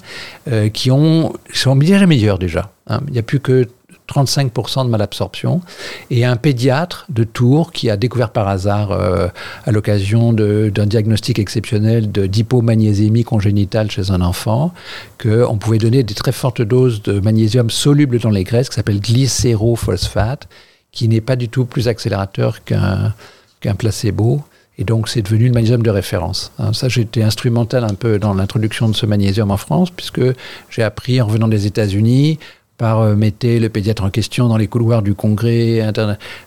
euh, 0.49 0.69
qui 0.69 0.91
ont, 0.91 1.33
sont 1.53 1.75
bien 1.75 2.05
meilleurs 2.05 2.39
déjà. 2.39 2.71
Hein. 2.87 3.01
Il 3.07 3.13
n'y 3.13 3.19
a 3.19 3.23
plus 3.23 3.39
que 3.39 3.67
35% 4.09 4.85
de 4.85 4.89
malabsorption. 4.89 5.61
Et 6.09 6.25
un 6.25 6.35
pédiatre 6.35 7.05
de 7.09 7.23
Tours 7.23 7.71
qui 7.71 7.89
a 7.89 7.97
découvert 7.97 8.31
par 8.31 8.47
hasard, 8.47 8.91
euh, 8.91 9.27
à 9.65 9.71
l'occasion 9.71 10.33
d'un 10.33 10.85
diagnostic 10.85 11.37
exceptionnel 11.39 12.11
d'hypomagnésémie 12.11 13.23
congénitale 13.23 13.91
chez 13.91 14.11
un 14.11 14.21
enfant, 14.21 14.73
qu'on 15.21 15.57
pouvait 15.57 15.77
donner 15.77 16.03
des 16.03 16.15
très 16.15 16.31
fortes 16.31 16.61
doses 16.61 17.03
de 17.03 17.19
magnésium 17.19 17.69
soluble 17.69 18.19
dans 18.19 18.31
les 18.31 18.43
graisses, 18.43 18.69
qui 18.69 18.75
s'appelle 18.75 18.99
glycérophosphate, 18.99 20.47
qui 20.91 21.07
n'est 21.07 21.21
pas 21.21 21.35
du 21.35 21.49
tout 21.49 21.65
plus 21.65 21.87
accélérateur 21.87 22.63
qu'un 22.63 23.13
qu'un 23.59 23.75
placebo. 23.75 24.41
Et 24.77 24.85
donc, 24.85 25.09
c'est 25.09 25.21
devenu 25.21 25.47
le 25.47 25.53
magnésium 25.53 25.83
de 25.83 25.89
référence. 25.89 26.51
Hein, 26.57 26.71
ça, 26.71 26.87
j'ai 26.87 27.01
été 27.01 27.21
instrumental 27.21 27.83
un 27.83 27.95
peu 27.95 28.17
dans 28.17 28.33
l'introduction 28.33 28.87
de 28.87 28.95
ce 28.95 29.05
magnésium 29.05 29.51
en 29.51 29.57
France, 29.57 29.89
puisque 29.91 30.21
j'ai 30.69 30.83
appris 30.83 31.21
en 31.21 31.27
revenant 31.27 31.49
des 31.49 31.65
États-Unis 31.65 32.39
par 32.77 33.01
euh, 33.01 33.13
le 33.15 33.67
pédiatre 33.67 34.03
en 34.03 34.09
question, 34.09 34.47
dans 34.47 34.55
les 34.55 34.67
couloirs 34.67 35.01
du 35.01 35.13
Congrès 35.15 35.83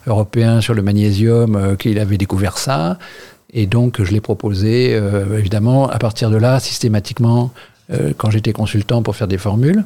européen 0.07 0.61
sur 0.61 0.73
le 0.73 0.81
magnésium, 0.81 1.55
euh, 1.55 1.75
qu'il 1.75 1.99
avait 1.99 2.17
découvert 2.17 2.57
ça. 2.57 2.97
Et 3.53 3.67
donc, 3.67 4.01
je 4.01 4.11
l'ai 4.11 4.21
proposé, 4.21 4.95
euh, 4.95 5.37
évidemment, 5.37 5.87
à 5.87 5.99
partir 5.99 6.31
de 6.31 6.37
là, 6.37 6.59
systématiquement, 6.59 7.51
euh, 7.91 8.13
quand 8.17 8.31
j'étais 8.31 8.53
consultant 8.53 9.03
pour 9.03 9.15
faire 9.15 9.27
des 9.27 9.37
formules. 9.37 9.83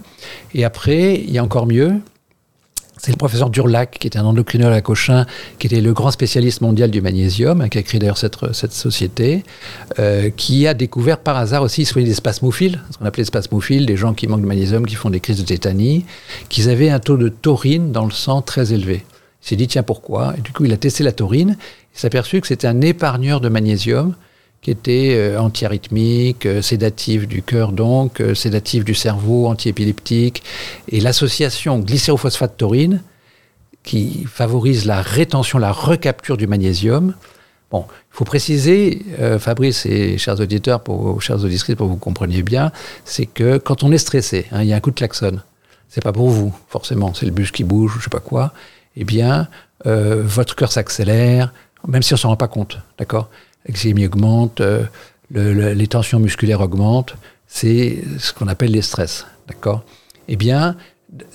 Et 0.53 0.63
après, 0.63 1.15
il 1.15 1.31
y 1.31 1.37
a 1.37 1.43
encore 1.43 1.67
mieux, 1.67 1.93
c'est 2.97 3.11
le 3.11 3.17
professeur 3.17 3.49
Durlac, 3.49 3.97
qui 3.99 4.07
était 4.07 4.19
un 4.19 4.25
endocrinologue 4.25 4.75
à 4.75 4.81
Cochin, 4.81 5.25
qui 5.59 5.67
était 5.67 5.81
le 5.81 5.93
grand 5.93 6.11
spécialiste 6.11 6.61
mondial 6.61 6.91
du 6.91 7.01
magnésium, 7.01 7.61
hein, 7.61 7.69
qui 7.69 7.77
a 7.77 7.83
créé 7.83 7.99
d'ailleurs 7.99 8.17
cette, 8.17 8.35
cette, 8.53 8.73
société, 8.73 9.43
euh, 9.99 10.29
qui 10.29 10.67
a 10.67 10.73
découvert 10.73 11.19
par 11.19 11.37
hasard 11.37 11.61
aussi 11.63 11.87
des 11.95 12.13
spasmophiles, 12.13 12.81
ce 12.91 12.97
qu'on 12.97 13.05
appelait 13.05 13.23
des 13.23 13.27
spasmophiles, 13.27 13.85
des 13.85 13.97
gens 13.97 14.13
qui 14.13 14.27
manquent 14.27 14.41
de 14.41 14.47
magnésium, 14.47 14.85
qui 14.85 14.95
font 14.95 15.09
des 15.09 15.19
crises 15.19 15.39
de 15.39 15.45
tétanie, 15.45 16.05
qu'ils 16.49 16.69
avaient 16.69 16.89
un 16.89 16.99
taux 16.99 17.17
de 17.17 17.29
taurine 17.29 17.91
dans 17.91 18.05
le 18.05 18.11
sang 18.11 18.41
très 18.41 18.73
élevé. 18.73 19.03
Il 19.43 19.47
s'est 19.47 19.55
dit, 19.55 19.67
tiens, 19.67 19.83
pourquoi? 19.83 20.33
Et 20.37 20.41
du 20.41 20.51
coup, 20.51 20.65
il 20.65 20.73
a 20.73 20.77
testé 20.77 21.03
la 21.03 21.11
taurine, 21.11 21.57
il 21.95 21.99
s'est 21.99 22.07
aperçu 22.07 22.41
que 22.41 22.47
c'était 22.47 22.67
un 22.67 22.81
épargneur 22.81 23.41
de 23.41 23.49
magnésium, 23.49 24.15
qui 24.61 24.71
était 24.71 25.13
euh, 25.15 25.39
antiarythmique, 25.39 26.45
euh, 26.45 26.61
sédatif 26.61 27.27
du 27.27 27.41
cœur 27.41 27.71
donc, 27.71 28.19
euh, 28.19 28.35
sédatif 28.35 28.83
du 28.83 28.93
cerveau, 28.93 29.47
antiépileptique. 29.47 30.43
Et 30.89 30.99
l'association 30.99 31.79
glycérophosphate-taurine, 31.79 33.01
qui 33.83 34.25
favorise 34.25 34.85
la 34.85 35.01
rétention, 35.01 35.59
la 35.59 35.71
recapture 35.71 36.35
du 36.35 36.47
magnésium. 36.47 37.13
Bon, 37.71 37.85
il 37.89 38.17
faut 38.17 38.25
préciser, 38.25 39.05
Fabrice 39.39 39.85
et 39.85 40.17
chers 40.17 40.39
auditeurs, 40.41 40.81
pour, 40.81 41.21
chers 41.21 41.41
auditrices, 41.41 41.75
pour 41.75 41.87
que 41.87 41.91
vous 41.93 41.97
compreniez 41.97 42.43
bien, 42.43 42.73
c'est 43.05 43.25
que 43.25 43.57
quand 43.57 43.83
on 43.83 43.91
est 43.93 43.97
stressé, 43.97 44.45
hein, 44.51 44.63
il 44.63 44.67
y 44.67 44.73
a 44.73 44.75
un 44.75 44.81
coup 44.81 44.91
de 44.91 44.95
klaxon, 44.95 45.39
c'est 45.87 46.03
pas 46.03 46.11
pour 46.11 46.27
vous, 46.29 46.53
forcément, 46.67 47.13
c'est 47.13 47.25
le 47.25 47.31
bus 47.31 47.51
qui 47.51 47.63
bouge, 47.63 47.93
je 47.97 48.03
sais 48.03 48.09
pas 48.09 48.19
quoi, 48.19 48.51
eh 48.97 49.05
bien, 49.05 49.47
votre 49.85 50.55
cœur 50.55 50.71
s'accélère, 50.71 51.53
même 51.87 52.01
si 52.01 52.13
on 52.13 52.17
s'en 52.17 52.29
rend 52.29 52.37
pas 52.37 52.49
compte, 52.49 52.79
d'accord? 52.97 53.29
Glycémie 53.69 54.05
augmente, 54.05 54.61
euh, 54.61 54.83
les 55.31 55.87
tensions 55.87 56.19
musculaires 56.19 56.61
augmentent, 56.61 57.15
c'est 57.47 57.99
ce 58.19 58.33
qu'on 58.33 58.47
appelle 58.47 58.71
les 58.71 58.81
stress. 58.81 59.25
D'accord? 59.47 59.83
Eh 60.27 60.35
bien, 60.35 60.75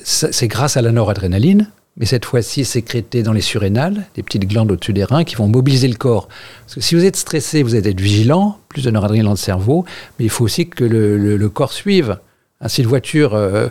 c'est 0.03 0.49
grâce 0.49 0.77
à 0.77 0.83
la 0.83 0.93
noradrénaline, 0.93 1.69
mais 1.97 2.07
cette 2.07 2.25
fois-ci 2.25 2.65
sécrétée 2.65 3.23
dans 3.23 3.33
les 3.33 3.41
surrénales, 3.41 4.07
des 4.15 4.23
petites 4.23 4.47
glandes 4.47 4.71
au-dessus 4.71 4.93
des 4.93 5.05
reins 5.05 5.25
qui 5.25 5.35
vont 5.35 5.49
mobiliser 5.49 5.89
le 5.89 5.97
corps. 5.97 6.29
Parce 6.65 6.77
que 6.77 6.81
si 6.81 6.95
vous 6.95 7.05
êtes 7.05 7.17
stressé, 7.17 7.63
vous 7.63 7.77
êtes 7.77 7.87
être 7.87 8.01
vigilant, 8.01 8.59
plus 8.69 8.85
de 8.85 8.91
noradrénaline 8.91 9.27
dans 9.27 9.33
le 9.33 9.37
cerveau, 9.37 9.85
mais 10.19 10.25
il 10.25 10.31
faut 10.31 10.45
aussi 10.45 10.69
que 10.69 10.85
le, 10.85 11.49
corps 11.49 11.73
suive. 11.73 12.19
si 12.67 12.83
une 12.83 12.89
voiture 12.89 13.35
euh, 13.35 13.69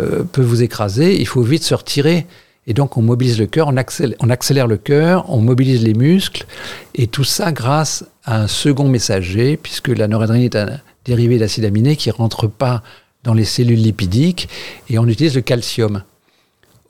euh, 0.00 0.22
peut 0.24 0.42
vous 0.42 0.62
écraser, 0.62 1.18
il 1.18 1.26
faut 1.26 1.42
vite 1.42 1.64
se 1.64 1.74
retirer. 1.74 2.26
Et 2.66 2.74
donc 2.74 2.96
on 2.96 3.02
mobilise 3.02 3.38
le 3.38 3.46
cœur, 3.46 3.68
on 3.68 3.76
accélère, 3.76 4.66
le 4.66 4.76
cœur, 4.76 5.28
on 5.28 5.40
mobilise 5.40 5.82
les 5.82 5.94
muscles, 5.94 6.46
et 6.94 7.08
tout 7.08 7.24
ça 7.24 7.50
grâce 7.50 8.04
à 8.24 8.42
un 8.42 8.46
second 8.46 8.88
messager, 8.88 9.56
puisque 9.56 9.88
la 9.88 10.06
noradrénaline 10.06 10.46
est 10.46 10.56
un 10.56 10.80
dérivé 11.04 11.38
d'acide 11.38 11.64
aminé 11.64 11.96
qui 11.96 12.08
ne 12.08 12.14
rentre 12.14 12.46
pas 12.46 12.82
dans 13.24 13.34
les 13.34 13.44
cellules 13.44 13.80
lipidiques, 13.80 14.48
et 14.88 14.98
on 14.98 15.08
utilise 15.08 15.34
le 15.34 15.40
calcium. 15.40 16.02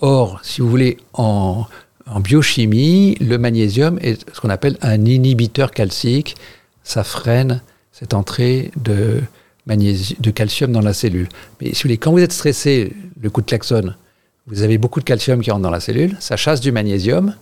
Or, 0.00 0.41
si 0.43 0.61
vous 0.61 0.69
voulez, 0.69 0.99
en, 1.14 1.67
biochimie, 2.21 3.17
le 3.21 3.38
magnésium 3.38 3.99
est 4.02 4.29
ce 4.35 4.41
qu'on 4.41 4.50
appelle 4.50 4.76
un 4.83 5.05
inhibiteur 5.05 5.71
calcique, 5.71 6.37
ça 6.83 7.05
freine 7.05 7.62
cette 7.93 8.12
entrée 8.12 8.73
de, 8.76 9.21
de 9.67 10.31
calcium 10.31 10.73
dans 10.73 10.81
la 10.81 10.93
cellule. 10.93 11.29
Mais 11.61 11.69
si 11.69 11.75
vous 11.75 11.83
voulez, 11.83 11.99
quand 11.99 12.11
vous 12.11 12.19
êtes 12.19 12.33
stressé, 12.33 12.93
le 13.21 13.31
coup 13.31 13.41
de 13.41 13.47
klaxon, 13.47 13.95
vous 14.46 14.62
avez 14.62 14.78
beaucoup 14.78 15.00
de 15.00 15.04
calcium 15.04 15.40
qui 15.40 15.50
rentre 15.50 15.62
dans 15.62 15.70
la 15.70 15.80
cellule, 15.80 16.16
ça 16.20 16.37
chasse 16.37 16.61
du 16.61 16.72
magnésium, 16.72 17.34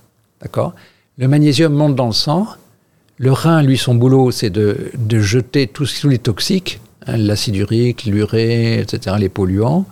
d'accord? 0.43 0.75
Le 1.19 1.29
magnésium 1.29 1.73
monte 1.73 1.97
dans 1.97 2.07
le 2.07 2.13
sang. 2.13 2.47
Le 3.19 3.33
rein, 3.33 3.63
lui, 3.63 3.77
son 3.77 3.95
boulot, 3.95 4.31
c'est 4.31 4.51
de, 4.51 4.91
jeter 5.11 5.67
tous, 5.67 6.05
les 6.05 6.19
toxiques, 6.19 6.81
hein, 7.07 7.17
l'acide 7.17 7.57
urique, 7.57 8.05
l'urée, 8.05 8.81
etc., 8.81 9.17
les 9.19 9.29
polluants 9.29 9.87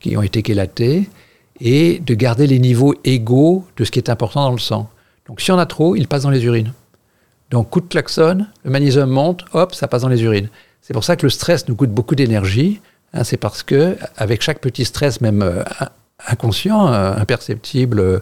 qui 0.00 0.16
ont 0.16 0.22
été 0.22 0.42
chélatés, 0.46 1.08
et 1.60 1.98
de 1.98 2.14
garder 2.14 2.46
les 2.46 2.58
niveaux 2.58 2.94
égaux 3.04 3.66
de 3.76 3.84
ce 3.84 3.90
qui 3.90 3.98
est 3.98 4.08
important 4.08 4.44
dans 4.44 4.52
le 4.52 4.58
sang. 4.58 4.88
Donc, 5.26 5.42
si 5.42 5.52
on 5.52 5.58
a 5.58 5.66
trop, 5.66 5.94
il 5.96 6.08
passe 6.08 6.22
dans 6.22 6.30
les 6.30 6.44
urines. 6.44 6.72
Donc, 7.50 7.68
coup 7.68 7.80
de 7.80 7.86
klaxon, 7.86 8.46
le 8.64 8.70
magnésium 8.70 9.10
monte, 9.10 9.44
hop, 9.52 9.74
ça 9.74 9.88
passe 9.88 10.02
dans 10.02 10.08
les 10.08 10.22
urines. 10.22 10.48
C'est 10.80 10.94
pour 10.94 11.04
ça 11.04 11.16
que 11.16 11.26
le 11.26 11.30
stress 11.30 11.68
nous 11.68 11.74
coûte 11.74 11.90
beaucoup 11.90 12.14
d'énergie. 12.14 12.80
Hein, 13.12 13.24
c'est 13.24 13.36
parce 13.36 13.62
que, 13.62 13.96
avec 14.16 14.40
chaque 14.40 14.60
petit 14.60 14.84
stress, 14.86 15.20
même 15.20 15.42
euh, 15.42 15.62
inconscient, 16.28 16.92
euh, 16.92 17.14
imperceptible. 17.16 18.00
Euh, 18.00 18.20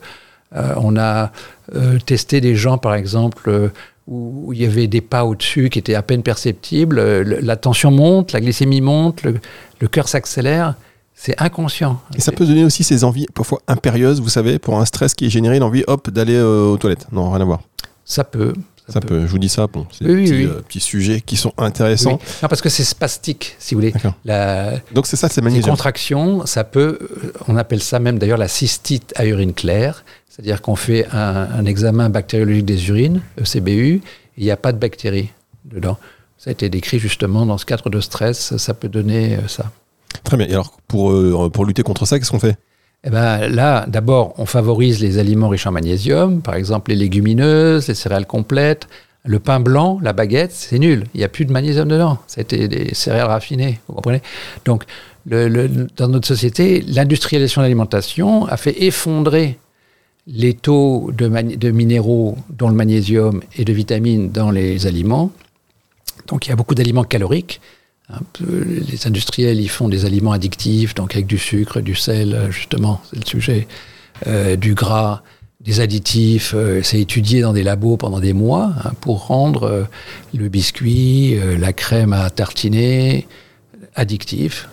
on 0.76 0.96
a 0.96 1.30
euh, 1.74 1.98
testé 1.98 2.40
des 2.40 2.56
gens, 2.56 2.78
par 2.78 2.94
exemple, 2.94 3.70
où 4.06 4.52
il 4.52 4.62
y 4.62 4.64
avait 4.64 4.86
des 4.86 5.00
pas 5.00 5.24
au-dessus 5.24 5.68
qui 5.68 5.78
étaient 5.78 5.94
à 5.94 6.02
peine 6.02 6.22
perceptibles. 6.22 7.00
La 7.22 7.56
tension 7.56 7.90
monte, 7.90 8.32
la 8.32 8.40
glycémie 8.40 8.80
monte, 8.80 9.22
le, 9.22 9.88
cœur 9.88 10.08
s'accélère. 10.08 10.74
C'est 11.14 11.40
inconscient. 11.42 12.00
Et 12.16 12.20
ça 12.20 12.30
peut 12.30 12.46
donner 12.46 12.64
aussi 12.64 12.84
ces 12.84 13.02
envies 13.02 13.26
parfois 13.34 13.60
impérieuses, 13.66 14.20
vous 14.20 14.28
savez, 14.28 14.60
pour 14.60 14.78
un 14.78 14.84
stress 14.84 15.14
qui 15.14 15.26
est 15.26 15.30
généré, 15.30 15.58
l'envie, 15.58 15.82
hop, 15.88 16.10
d'aller 16.10 16.40
aux 16.40 16.76
toilettes. 16.76 17.08
Non, 17.10 17.30
rien 17.30 17.40
à 17.40 17.44
voir. 17.44 17.60
Ça 18.04 18.22
peut. 18.22 18.52
Ça, 18.88 19.00
peut. 19.00 19.22
Je 19.22 19.26
vous 19.26 19.38
dis 19.38 19.48
ça, 19.48 19.66
bon, 19.66 19.86
c'est 19.90 20.04
des 20.04 20.46
petits, 20.46 20.80
sujets 20.80 21.20
qui 21.20 21.36
sont 21.36 21.52
intéressants. 21.58 22.20
Non, 22.42 22.48
parce 22.48 22.62
que 22.62 22.68
c'est 22.68 22.84
spastique, 22.84 23.54
si 23.58 23.74
vous 23.74 23.80
voulez. 23.80 23.92
La, 24.24 24.78
Donc 24.92 25.06
c'est 25.06 25.16
ça, 25.16 25.28
c'est 25.28 25.42
magnésium. 25.42 25.66
Les 25.66 25.70
contractions, 25.70 26.46
ça 26.46 26.64
peut, 26.64 26.98
on 27.48 27.56
appelle 27.56 27.82
ça 27.82 27.98
même 27.98 28.18
d'ailleurs 28.18 28.38
la 28.38 28.48
cystite 28.48 29.12
à 29.16 29.26
urine 29.26 29.52
claire, 29.52 30.04
c'est-à-dire 30.28 30.62
qu'on 30.62 30.76
fait 30.76 31.06
un, 31.12 31.64
examen 31.66 32.08
bactériologique 32.08 32.64
des 32.64 32.88
urines, 32.88 33.20
ECBU, 33.40 34.00
il 34.36 34.44
n'y 34.44 34.50
a 34.50 34.56
pas 34.56 34.72
de 34.72 34.78
bactéries 34.78 35.30
dedans. 35.64 35.98
Ça 36.38 36.50
a 36.50 36.52
été 36.52 36.70
décrit 36.70 37.00
justement 37.00 37.44
dans 37.44 37.58
ce 37.58 37.66
cadre 37.66 37.90
de 37.90 38.00
stress, 38.00 38.56
ça 38.56 38.72
peut 38.72 38.88
donner 38.88 39.34
euh, 39.34 39.48
ça. 39.48 39.72
Très 40.22 40.36
bien. 40.36 40.46
Et 40.46 40.52
alors, 40.52 40.78
pour, 40.86 41.10
euh, 41.10 41.50
pour 41.52 41.64
lutter 41.64 41.82
contre 41.82 42.06
ça, 42.06 42.18
qu'est-ce 42.18 42.30
qu'on 42.30 42.38
fait? 42.38 42.56
Eh 43.04 43.10
ben, 43.10 43.48
là, 43.48 43.86
d'abord, 43.86 44.34
on 44.38 44.46
favorise 44.46 45.00
les 45.00 45.18
aliments 45.18 45.48
riches 45.48 45.66
en 45.66 45.72
magnésium, 45.72 46.42
par 46.42 46.54
exemple 46.54 46.90
les 46.90 46.96
légumineuses, 46.96 47.88
les 47.88 47.94
céréales 47.94 48.26
complètes. 48.26 48.88
Le 49.24 49.38
pain 49.38 49.60
blanc, 49.60 49.98
la 50.02 50.12
baguette, 50.12 50.52
c'est 50.52 50.78
nul. 50.78 51.04
Il 51.14 51.18
n'y 51.18 51.24
a 51.24 51.28
plus 51.28 51.44
de 51.44 51.52
magnésium 51.52 51.86
dedans. 51.88 52.18
C'était 52.26 52.66
des 52.66 52.94
céréales 52.94 53.26
raffinées, 53.26 53.78
vous 53.88 53.94
comprenez? 53.94 54.22
Donc, 54.64 54.84
dans 55.26 56.08
notre 56.08 56.26
société, 56.26 56.80
l'industrialisation 56.86 57.60
de 57.60 57.64
l'alimentation 57.64 58.46
a 58.46 58.56
fait 58.56 58.82
effondrer 58.82 59.58
les 60.26 60.54
taux 60.54 61.10
de, 61.12 61.28
de, 61.28 61.70
minéraux, 61.70 62.36
dont 62.50 62.68
le 62.68 62.74
magnésium 62.74 63.42
et 63.56 63.64
de 63.64 63.72
vitamines 63.72 64.30
dans 64.30 64.50
les 64.50 64.86
aliments. 64.86 65.30
Donc, 66.26 66.46
il 66.46 66.50
y 66.50 66.52
a 66.52 66.56
beaucoup 66.56 66.74
d'aliments 66.74 67.04
caloriques 67.04 67.60
les 68.40 69.06
industriels, 69.06 69.60
ils 69.60 69.68
font 69.68 69.88
des 69.88 70.04
aliments 70.04 70.32
addictifs, 70.32 70.94
donc 70.94 71.14
avec 71.14 71.26
du 71.26 71.38
sucre, 71.38 71.80
du 71.80 71.94
sel, 71.94 72.48
justement, 72.50 73.00
c'est 73.10 73.18
le 73.18 73.26
sujet, 73.26 73.68
euh, 74.26 74.56
du 74.56 74.74
gras, 74.74 75.22
des 75.60 75.80
additifs. 75.80 76.52
Euh, 76.56 76.80
c'est 76.82 77.00
étudié 77.00 77.40
dans 77.40 77.52
des 77.52 77.62
labos 77.62 77.96
pendant 77.96 78.20
des 78.20 78.32
mois 78.32 78.72
hein, 78.84 78.92
pour 79.00 79.26
rendre 79.26 79.64
euh, 79.64 79.84
le 80.34 80.48
biscuit, 80.48 81.38
la 81.58 81.72
crème 81.72 82.12
à 82.12 82.30
tartiner 82.30 83.26
addictif. 83.94 84.68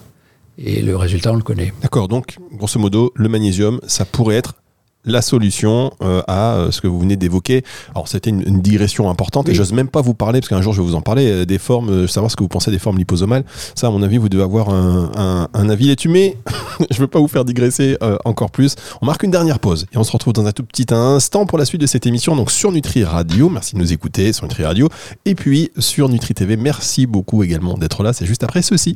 Et 0.57 0.81
le 0.81 0.95
résultat, 0.95 1.33
on 1.33 1.35
le 1.35 1.43
connaît. 1.43 1.73
D'accord, 1.81 2.07
donc 2.07 2.37
grosso 2.53 2.79
modo, 2.79 3.11
le 3.15 3.27
magnésium, 3.27 3.81
ça 3.87 4.05
pourrait 4.05 4.37
être 4.37 4.55
la 5.05 5.21
solution 5.21 5.91
euh, 6.01 6.21
à 6.27 6.55
euh, 6.55 6.71
ce 6.71 6.81
que 6.81 6.87
vous 6.87 6.99
venez 6.99 7.15
d'évoquer. 7.15 7.63
Alors 7.93 8.07
c'était 8.07 8.29
une, 8.29 8.61
digression 8.61 9.09
importante 9.09 9.49
et 9.49 9.53
j'ose 9.53 9.73
même 9.73 9.89
pas 9.89 10.01
vous 10.01 10.13
parler 10.13 10.39
parce 10.39 10.49
qu'un 10.49 10.61
jour 10.61 10.73
je 10.73 10.81
vais 10.81 10.87
vous 10.87 10.95
en 10.95 11.01
parler 11.01 11.29
euh, 11.29 11.45
des 11.45 11.57
formes, 11.57 12.07
savoir 12.07 12.31
ce 12.31 12.35
que 12.35 12.43
vous 12.43 12.49
pensez 12.49 12.71
des 12.71 12.79
formes 12.79 12.97
liposomales. 12.97 13.43
Ça 13.75 13.87
à 13.87 13.89
mon 13.89 14.01
avis 14.01 14.17
vous 14.17 14.29
devez 14.29 14.43
avoir 14.43 14.69
un, 14.69 15.69
avis 15.69 15.87
là-dessus, 15.87 16.09
mais 16.09 16.37
je 16.91 16.99
veux 16.99 17.07
pas 17.07 17.19
vous 17.19 17.27
faire 17.27 17.45
digresser 17.45 17.97
encore 18.23 18.51
plus. 18.51 18.75
On 19.01 19.05
marque 19.05 19.23
une 19.23 19.31
dernière 19.31 19.59
pause 19.59 19.87
et 19.93 19.97
on 19.97 20.03
se 20.03 20.11
retrouve 20.11 20.33
dans 20.33 20.45
un 20.45 20.51
tout 20.51 20.63
petit 20.63 20.85
instant 20.93 21.45
pour 21.45 21.57
la 21.57 21.65
suite 21.65 21.81
de 21.81 21.87
cette 21.87 22.05
émission 22.05 22.35
donc 22.35 22.51
sur 22.51 22.71
Nutri 22.71 23.03
Radio. 23.03 23.49
Merci 23.49 23.75
de 23.75 23.79
nous 23.79 23.93
écouter 23.93 24.33
sur 24.33 24.45
Nutri 24.45 24.63
Radio 24.63 24.89
et 25.25 25.35
puis 25.35 25.71
sur 25.77 26.09
Nutri 26.09 26.33
TV. 26.33 26.57
Merci 26.57 27.05
beaucoup 27.05 27.43
également 27.43 27.77
d'être 27.77 28.03
là. 28.03 28.13
C'est 28.13 28.25
juste 28.25 28.43
après 28.43 28.61
ceci. 28.61 28.95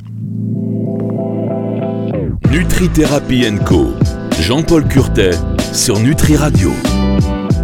Nutri 2.51 2.89
Thérapie 2.89 3.45
Co. 3.65 3.87
Jean-Paul 4.41 4.87
Curtet 4.87 5.31
sur 5.73 5.99
Nutri 5.99 6.35
Radio. 6.35 6.71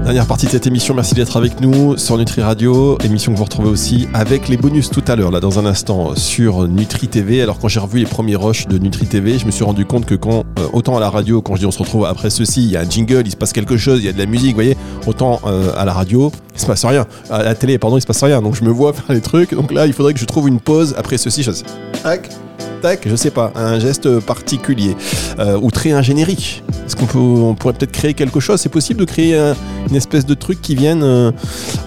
Dernière 0.03 0.27
partie 0.27 0.45
de 0.45 0.51
cette 0.51 0.67
émission, 0.67 0.93
merci 0.93 1.15
d'être 1.15 1.35
avec 1.35 1.61
nous 1.61 1.97
sur 1.97 2.17
Nutri 2.17 2.41
Radio, 2.41 2.97
émission 3.03 3.31
que 3.31 3.37
vous 3.37 3.43
retrouvez 3.43 3.69
aussi 3.69 4.07
avec 4.13 4.49
les 4.49 4.57
bonus 4.57 4.91
tout 4.91 5.03
à 5.07 5.15
l'heure, 5.15 5.31
là 5.31 5.39
dans 5.39 5.57
un 5.57 5.65
instant 5.65 6.15
sur 6.15 6.67
Nutri 6.67 7.07
TV. 7.07 7.41
Alors 7.41 7.57
quand 7.57 7.69
j'ai 7.69 7.79
revu 7.79 7.99
les 7.99 8.05
premiers 8.05 8.35
rushs 8.35 8.67
de 8.67 8.77
Nutri 8.77 9.07
TV, 9.07 9.39
je 9.39 9.47
me 9.47 9.51
suis 9.51 9.63
rendu 9.63 9.85
compte 9.85 10.05
que 10.05 10.13
quand, 10.13 10.43
euh, 10.59 10.67
autant 10.73 10.95
à 10.95 10.99
la 10.99 11.09
radio, 11.09 11.41
quand 11.41 11.55
je 11.55 11.61
dis 11.61 11.65
on 11.65 11.71
se 11.71 11.79
retrouve 11.79 12.05
après 12.05 12.29
ceci, 12.29 12.63
il 12.63 12.71
y 12.71 12.77
a 12.77 12.81
un 12.81 12.89
jingle, 12.89 13.23
il 13.25 13.31
se 13.31 13.37
passe 13.37 13.53
quelque 13.53 13.77
chose, 13.77 13.99
il 13.99 14.05
y 14.05 14.09
a 14.09 14.13
de 14.13 14.19
la 14.19 14.27
musique, 14.27 14.51
vous 14.51 14.55
voyez, 14.55 14.77
autant 15.07 15.39
euh, 15.47 15.71
à 15.75 15.85
la 15.85 15.93
radio, 15.93 16.31
il 16.53 16.59
se 16.61 16.67
passe 16.67 16.85
rien. 16.85 17.07
À 17.31 17.41
la 17.41 17.55
télé, 17.55 17.79
pardon, 17.79 17.97
il 17.97 18.01
se 18.01 18.07
passe 18.07 18.23
rien. 18.23 18.41
Donc 18.41 18.55
je 18.55 18.63
me 18.63 18.69
vois 18.69 18.93
faire 18.93 19.15
les 19.15 19.21
trucs. 19.21 19.55
Donc 19.55 19.71
là, 19.71 19.87
il 19.87 19.93
faudrait 19.93 20.13
que 20.13 20.19
je 20.19 20.25
trouve 20.25 20.47
une 20.47 20.59
pause 20.59 20.93
après 20.97 21.17
ceci. 21.17 21.41
Je 21.41 21.51
sais, 21.51 21.65
tac, 22.81 23.07
je 23.07 23.15
sais 23.15 23.31
pas, 23.31 23.51
un 23.55 23.79
geste 23.79 24.19
particulier 24.19 24.95
euh, 25.39 25.57
ou 25.61 25.71
très 25.71 25.91
un 25.91 26.01
générique. 26.01 26.63
Est-ce 26.85 26.95
qu'on 26.95 27.05
peut, 27.05 27.55
pourrait 27.59 27.73
peut-être 27.73 27.91
créer 27.91 28.13
quelque 28.13 28.39
chose? 28.39 28.59
C'est 28.61 28.69
possible 28.69 28.99
de 28.99 29.05
créer 29.05 29.37
un, 29.37 29.55
une 29.89 29.95
espèce 29.95 30.25
de 30.25 30.33
truc 30.33 30.61
qui 30.61 30.75
vienne. 30.75 31.01
euh, 31.03 31.31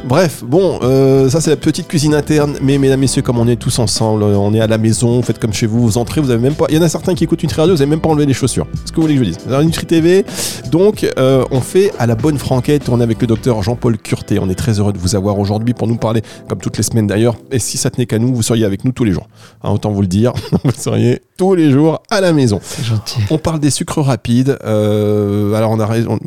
Bref, 0.06 0.42
bon, 0.44 0.78
euh, 0.82 1.28
ça 1.28 1.40
c'est 1.40 1.50
la 1.50 1.56
petite 1.56 1.86
cuisine 1.88 2.14
interne. 2.14 2.56
Mais 2.62 2.78
mesdames, 2.78 3.00
messieurs, 3.00 3.22
comme 3.22 3.38
on 3.38 3.46
est 3.48 3.56
tous 3.56 3.78
ensemble, 3.78 4.22
on 4.22 4.52
est 4.54 4.60
à 4.60 4.66
la 4.66 4.78
maison, 4.78 5.22
faites 5.22 5.38
comme 5.38 5.52
chez 5.52 5.66
vous, 5.66 5.80
vous 5.82 5.98
entrez, 5.98 6.20
vous 6.20 6.30
avez 6.30 6.42
même 6.42 6.54
pas. 6.54 6.66
Il 6.68 6.76
y 6.76 6.78
en 6.78 6.82
a 6.82 6.88
certains 6.88 7.14
qui 7.14 7.24
écoutent 7.24 7.42
Nutri 7.42 7.60
Radio, 7.60 7.74
vous 7.74 7.82
avez 7.82 7.90
même 7.90 8.00
pas 8.00 8.08
enlevé 8.08 8.26
les 8.26 8.32
chaussures. 8.34 8.66
Ce 8.84 8.90
que 8.90 8.96
vous 8.96 9.02
voulez 9.02 9.14
que 9.16 9.24
je 9.24 9.30
dise? 9.30 9.38
Alors, 9.46 9.62
Nutri 9.62 9.86
TV, 9.86 10.24
donc 10.70 11.06
on 11.18 11.60
fait 11.60 11.92
à 11.98 12.06
la 12.06 12.14
bonne 12.14 12.38
franquette. 12.38 12.88
On 12.88 13.00
est 13.00 13.02
avec 13.04 13.20
le 13.20 13.26
docteur 13.26 13.62
Jean-Paul 13.62 13.98
Curté. 13.98 14.38
On 14.40 14.48
est 14.48 14.54
très 14.54 14.78
heureux 14.78 14.92
de 14.92 14.98
vous 14.98 15.14
avoir 15.16 15.38
aujourd'hui 15.38 15.74
pour 15.74 15.86
nous 15.86 15.96
parler, 15.96 16.22
comme 16.48 16.58
toutes 16.58 16.76
les 16.76 16.82
semaines 16.82 17.06
d'ailleurs. 17.06 17.36
Et 17.50 17.58
si 17.58 17.76
ça 17.76 17.90
tenait 17.90 18.06
qu'à 18.06 18.18
nous, 18.18 18.34
vous 18.34 18.42
seriez 18.42 18.64
avec 18.64 18.84
nous 18.84 18.92
tous 18.92 19.04
les 19.04 19.12
jours. 19.12 19.28
Hein, 19.62 19.70
autant 19.70 19.90
vous 19.90 20.00
le 20.00 20.06
dire, 20.06 20.32
seriez 20.78 21.22
tous 21.36 21.54
les 21.54 21.70
jours 21.70 22.02
à 22.10 22.20
la 22.20 22.32
maison. 22.32 22.60
Gentil. 22.82 23.20
On 23.30 23.38
parle 23.38 23.60
des 23.60 23.70
sucres 23.70 24.00
rapides. 24.02 24.56
euh, 24.64 25.52
alors 25.54 25.70
on 25.70 25.80
a 25.80 25.86
raison. 25.86 26.18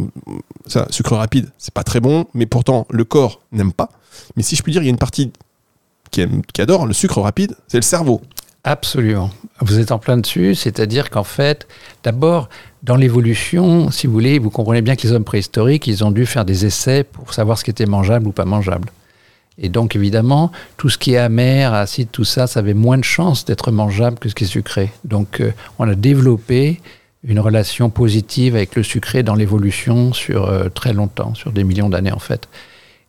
Ça, 0.67 0.85
sucre 0.89 1.15
rapide, 1.15 1.49
c'est 1.57 1.73
pas 1.73 1.83
très 1.83 1.99
bon, 1.99 2.25
mais 2.33 2.45
pourtant 2.45 2.85
le 2.89 3.03
corps 3.03 3.41
n'aime 3.51 3.73
pas. 3.73 3.89
Mais 4.35 4.43
si 4.43 4.55
je 4.55 4.63
puis 4.63 4.71
dire, 4.71 4.81
il 4.81 4.85
y 4.85 4.89
a 4.89 4.91
une 4.91 4.97
partie 4.97 5.31
qui, 6.11 6.21
aime- 6.21 6.41
qui 6.53 6.61
adore 6.61 6.85
le 6.85 6.93
sucre 6.93 7.19
rapide, 7.21 7.55
c'est 7.67 7.77
le 7.77 7.83
cerveau. 7.83 8.21
Absolument. 8.63 9.31
Vous 9.61 9.79
êtes 9.79 9.91
en 9.91 9.97
plein 9.97 10.17
dessus, 10.17 10.53
c'est-à-dire 10.53 11.09
qu'en 11.09 11.23
fait, 11.23 11.67
d'abord, 12.03 12.47
dans 12.83 12.95
l'évolution, 12.95 13.89
si 13.89 14.05
vous 14.05 14.13
voulez, 14.13 14.37
vous 14.37 14.51
comprenez 14.51 14.81
bien 14.83 14.95
que 14.95 15.01
les 15.07 15.13
hommes 15.13 15.23
préhistoriques, 15.23 15.87
ils 15.87 16.03
ont 16.03 16.11
dû 16.11 16.27
faire 16.27 16.45
des 16.45 16.65
essais 16.65 17.03
pour 17.03 17.33
savoir 17.33 17.57
ce 17.57 17.63
qui 17.63 17.71
était 17.71 17.87
mangeable 17.87 18.27
ou 18.27 18.31
pas 18.31 18.45
mangeable. 18.45 18.89
Et 19.61 19.69
donc, 19.69 19.95
évidemment, 19.95 20.51
tout 20.75 20.89
ce 20.89 20.97
qui 20.97 21.13
est 21.13 21.17
amer, 21.17 21.73
acide, 21.73 22.09
tout 22.11 22.23
ça, 22.23 22.47
ça 22.47 22.59
avait 22.59 22.73
moins 22.73 22.97
de 22.97 23.03
chances 23.03 23.45
d'être 23.45 23.71
mangeable 23.71 24.17
que 24.17 24.27
ce 24.27 24.35
qui 24.35 24.43
est 24.43 24.47
sucré. 24.47 24.91
Donc, 25.05 25.39
euh, 25.39 25.51
on 25.77 25.87
a 25.87 25.93
développé 25.95 26.81
une 27.23 27.39
relation 27.39 27.91
positive 27.91 28.55
avec 28.55 28.75
le 28.75 28.81
sucré 28.81 29.21
dans 29.21 29.35
l'évolution 29.35 30.13
sur 30.13 30.45
euh, 30.45 30.69
très 30.69 30.93
longtemps, 30.93 31.35
sur 31.35 31.51
des 31.51 31.63
millions 31.63 31.89
d'années 31.89 32.11
en 32.11 32.19
fait. 32.19 32.49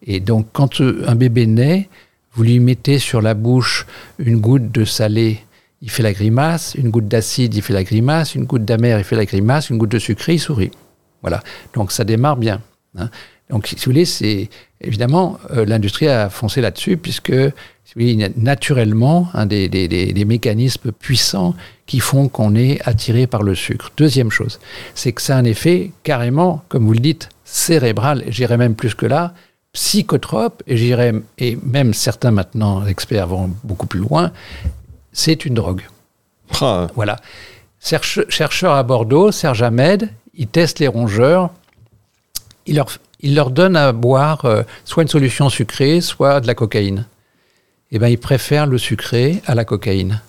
Et 0.06 0.21
donc, 0.21 0.47
quand 0.52 0.82
euh, 0.82 1.02
un 1.06 1.14
bébé 1.14 1.47
naît, 1.47 1.88
vous 2.35 2.42
lui 2.42 2.61
mettez 2.61 2.99
sur 2.99 3.23
la 3.23 3.32
bouche 3.32 3.87
une 4.18 4.38
goutte 4.38 4.71
de 4.71 4.85
salé, 4.85 5.40
il 5.80 5.90
fait 5.90 6.02
la 6.02 6.12
grimace, 6.12 6.75
une 6.75 6.90
goutte 6.90 7.09
d'acide, 7.09 7.54
il 7.54 7.62
fait 7.62 7.73
la 7.73 7.85
grimace, 7.85 8.35
une 8.35 8.44
goutte 8.44 8.66
d'amer, 8.66 8.99
il 8.99 9.04
fait 9.04 9.16
la 9.16 9.25
grimace, 9.25 9.71
une 9.71 9.78
goutte 9.78 9.92
de 9.92 9.99
sucré, 9.99 10.35
il 10.35 10.38
sourit. 10.38 10.71
Voilà. 11.23 11.42
Donc 11.75 11.92
ça 11.92 12.04
démarre 12.04 12.37
bien. 12.37 12.61
hein. 12.99 13.09
Donc, 13.52 13.66
si 13.68 13.76
vous 13.76 13.82
voulez, 13.85 14.04
c'est 14.04 14.49
évidemment 14.80 15.38
euh, 15.52 15.64
l'industrie 15.64 16.09
a 16.09 16.28
foncé 16.30 16.61
là-dessus 16.61 16.97
puisque 16.97 17.30
si 17.32 17.94
vous 17.94 18.00
voulez, 18.00 18.12
il 18.12 18.21
y 18.21 18.25
a 18.25 18.30
naturellement 18.37 19.28
un 19.35 19.47
des, 19.47 19.68
des- 19.68 19.87
des- 19.87 20.12
des 20.12 20.25
mécanismes 20.25 20.90
puissants 20.90 21.54
qui 21.87 22.00
font 22.00 22.28
qu'on 22.28 22.54
est 22.56 22.80
attiré 22.88 23.26
par 23.26 23.42
le 23.42 23.54
sucre. 23.54 23.90
Deuxième 23.97 24.30
chose, 24.30 24.59
c'est 24.94 25.12
que 25.12 25.23
ça 25.23 25.37
a 25.37 25.38
un 25.38 25.44
effet 25.44 25.92
carrément, 26.02 26.64
comme 26.68 26.87
vous 26.87 26.94
le 26.94 26.99
dites, 27.00 27.28
cérébral. 27.44 28.25
Et 28.26 28.32
J'irais 28.32 28.56
même 28.56 28.75
plus 28.75 28.94
que 28.94 29.06
là, 29.06 29.35
psychotrope. 29.75 30.62
Et 30.66 30.76
j'irais 30.78 31.12
et 31.38 31.59
même 31.62 31.92
certains 31.94 32.30
maintenant 32.30 32.87
experts 32.87 33.26
vont 33.28 33.50
beaucoup 33.64 33.87
plus 33.87 34.00
loin. 34.00 34.32
C'est 35.12 35.44
une 35.44 35.54
drogue. 35.54 35.82
Ah, 36.61 36.87
Voilà. 36.94 37.16
Cherche- 37.85 38.21
chercheur 38.28 38.73
à 38.75 38.82
Bordeaux, 38.85 39.32
Serge 39.32 39.62
Ahmed, 39.62 40.09
il 40.35 40.47
teste 40.47 40.78
les 40.78 40.88
rongeurs. 40.88 41.50
Il 42.66 42.76
leur, 42.76 42.88
il 43.21 43.35
leur 43.35 43.50
donne 43.50 43.76
à 43.76 43.92
boire 43.92 44.45
euh, 44.45 44.62
soit 44.85 45.02
une 45.02 45.09
solution 45.09 45.49
sucrée, 45.49 46.00
soit 46.00 46.40
de 46.40 46.47
la 46.47 46.54
cocaïne. 46.54 47.07
Eh 47.90 47.99
bien, 47.99 48.09
ils 48.09 48.19
préfèrent 48.19 48.66
le 48.66 48.78
sucré 48.78 49.42
à 49.47 49.54
la 49.54 49.64
cocaïne. 49.64 50.21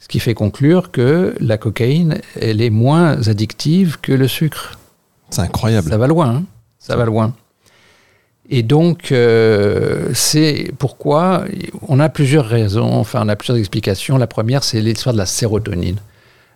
Ce 0.00 0.08
qui 0.08 0.20
fait 0.20 0.34
conclure 0.34 0.90
que 0.90 1.34
la 1.40 1.58
cocaïne, 1.58 2.20
elle 2.40 2.60
est 2.62 2.70
moins 2.70 3.26
addictive 3.28 3.98
que 4.00 4.12
le 4.12 4.28
sucre. 4.28 4.78
c'est 5.30 5.42
incroyable. 5.42 5.90
Ça 5.90 5.98
va 5.98 6.06
loin, 6.06 6.28
hein. 6.36 6.44
ça 6.78 6.96
va 6.96 7.04
loin. 7.04 7.34
Et 8.50 8.62
donc, 8.62 9.12
euh, 9.12 10.08
c'est 10.14 10.72
pourquoi 10.78 11.44
on 11.86 12.00
a 12.00 12.08
plusieurs 12.08 12.46
raisons, 12.46 12.94
enfin, 12.94 13.20
on 13.24 13.28
a 13.28 13.36
plusieurs 13.36 13.58
explications. 13.58 14.16
La 14.16 14.26
première, 14.26 14.64
c'est 14.64 14.80
l'histoire 14.80 15.12
de 15.12 15.18
la 15.18 15.26
sérotonine. 15.26 15.98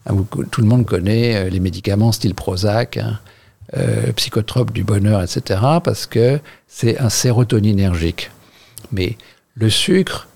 Hein, 0.06 0.12
vous- 0.14 0.44
tout 0.44 0.60
le 0.62 0.66
monde 0.66 0.86
connaît 0.86 1.36
euh, 1.36 1.50
les 1.50 1.60
médicaments 1.60 2.10
style 2.12 2.34
Prozac, 2.34 2.96
hein, 2.96 3.18
euh, 3.76 4.12
psychotrope 4.12 4.72
du 4.72 4.84
bonheur, 4.84 5.22
etc., 5.22 5.60
parce 5.82 6.06
que 6.06 6.40
c'est 6.66 6.98
un 6.98 7.08
sérotoninergique. 7.08 8.30
Mais 8.92 9.16
le 9.54 9.70
sucre, 9.70 10.28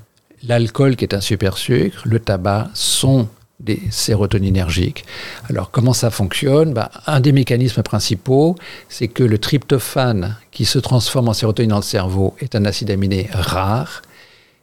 l'alcool 0.42 0.96
qui 0.96 1.04
est 1.04 1.14
un 1.14 1.20
super 1.20 1.58
sucre, 1.58 2.02
le 2.04 2.18
tabac 2.18 2.70
sont 2.74 3.28
des 3.60 3.80
sérotoninergiques. 3.90 5.04
Alors 5.48 5.70
comment 5.70 5.92
ça 5.92 6.10
fonctionne? 6.10 6.72
Bah, 6.74 6.90
Un 7.06 7.20
des 7.20 7.32
mécanismes 7.32 7.82
principaux, 7.82 8.54
c'est 8.88 9.08
que 9.08 9.22
le 9.22 9.38
tryptophane 9.38 10.36
qui 10.50 10.64
se 10.64 10.78
transforme 10.78 11.28
en 11.28 11.32
sérotonine 11.32 11.70
dans 11.70 11.76
le 11.76 11.82
cerveau 11.82 12.34
est 12.40 12.54
un 12.54 12.64
acide 12.64 12.90
aminé 12.90 13.28
rare 13.32 14.02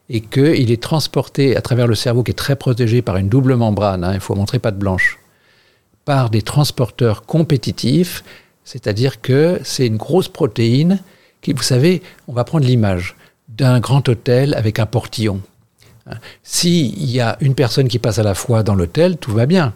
et 0.09 0.21
qu'il 0.21 0.71
est 0.71 0.81
transporté 0.81 1.55
à 1.55 1.61
travers 1.61 1.87
le 1.87 1.95
cerveau 1.95 2.23
qui 2.23 2.31
est 2.31 2.35
très 2.35 2.55
protégé 2.55 3.01
par 3.01 3.17
une 3.17 3.29
double 3.29 3.55
membrane, 3.55 4.03
hein, 4.03 4.11
il 4.13 4.19
faut 4.19 4.35
montrer 4.35 4.59
patte 4.59 4.77
blanche, 4.77 5.17
par 6.05 6.29
des 6.29 6.41
transporteurs 6.41 7.25
compétitifs, 7.25 8.23
c'est-à-dire 8.65 9.21
que 9.21 9.59
c'est 9.63 9.87
une 9.87 9.97
grosse 9.97 10.29
protéine 10.29 10.99
qui, 11.41 11.53
vous 11.53 11.63
savez, 11.63 12.01
on 12.27 12.33
va 12.33 12.43
prendre 12.43 12.65
l'image 12.65 13.15
d'un 13.49 13.79
grand 13.79 14.07
hôtel 14.07 14.53
avec 14.55 14.79
un 14.79 14.85
portillon. 14.85 15.41
Hein. 16.07 16.17
S'il 16.43 17.09
y 17.09 17.19
a 17.19 17.37
une 17.41 17.55
personne 17.55 17.87
qui 17.87 17.99
passe 17.99 18.19
à 18.19 18.23
la 18.23 18.35
fois 18.35 18.63
dans 18.63 18.75
l'hôtel, 18.75 19.17
tout 19.17 19.31
va 19.31 19.45
bien. 19.45 19.73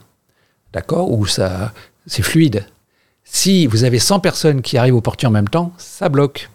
D'accord? 0.74 1.12
Ou 1.12 1.26
ça, 1.26 1.74
c'est 2.06 2.24
fluide. 2.24 2.66
Si 3.24 3.68
vous 3.68 3.84
avez 3.84 4.00
100 4.00 4.22
personnes 4.22 4.62
qui 4.62 4.78
arrivent 4.78 4.96
au 4.96 5.02
portillon 5.02 5.30
en 5.30 5.34
même 5.34 5.50
temps, 5.50 5.74
ça 5.78 6.10
bloque. 6.10 6.50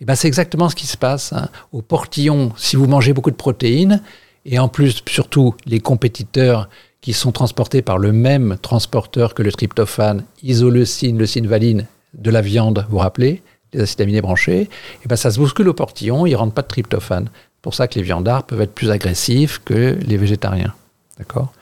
Et 0.00 0.04
ben 0.04 0.14
c'est 0.14 0.28
exactement 0.28 0.68
ce 0.68 0.76
qui 0.76 0.86
se 0.86 0.96
passe. 0.96 1.32
hein. 1.32 1.48
Au 1.72 1.82
portillon, 1.82 2.52
si 2.56 2.76
vous 2.76 2.86
mangez 2.86 3.12
beaucoup 3.12 3.30
de 3.30 3.36
protéines, 3.36 4.02
et 4.44 4.58
en 4.58 4.68
plus, 4.68 5.02
surtout, 5.06 5.54
les 5.66 5.80
compétiteurs 5.80 6.70
qui 7.08 7.14
sont 7.14 7.32
transportés 7.32 7.80
par 7.80 7.96
le 7.96 8.12
même 8.12 8.58
transporteur 8.60 9.32
que 9.32 9.42
le 9.42 9.50
tryptophane, 9.50 10.24
isoleucine, 10.42 11.16
leucine, 11.16 11.46
valine, 11.46 11.86
de 12.12 12.30
la 12.30 12.42
viande, 12.42 12.84
vous 12.90 12.96
vous 12.96 12.98
rappelez, 12.98 13.40
les 13.72 13.80
acides 13.80 14.02
aminés 14.02 14.20
branchés, 14.20 14.68
et 15.02 15.08
ben 15.08 15.16
ça 15.16 15.30
se 15.30 15.38
bouscule 15.38 15.70
au 15.70 15.72
portillon, 15.72 16.26
il 16.26 16.32
ne 16.32 16.36
rentre 16.36 16.52
pas 16.52 16.60
de 16.60 16.66
tryptophane. 16.66 17.30
C'est 17.32 17.62
pour 17.62 17.72
ça 17.72 17.88
que 17.88 17.94
les 17.94 18.02
viandards 18.02 18.42
peuvent 18.42 18.60
être 18.60 18.74
plus 18.74 18.90
agressifs 18.90 19.58
que 19.64 19.96
les 20.06 20.18
végétariens. 20.18 20.74
D'accord? 21.16 21.54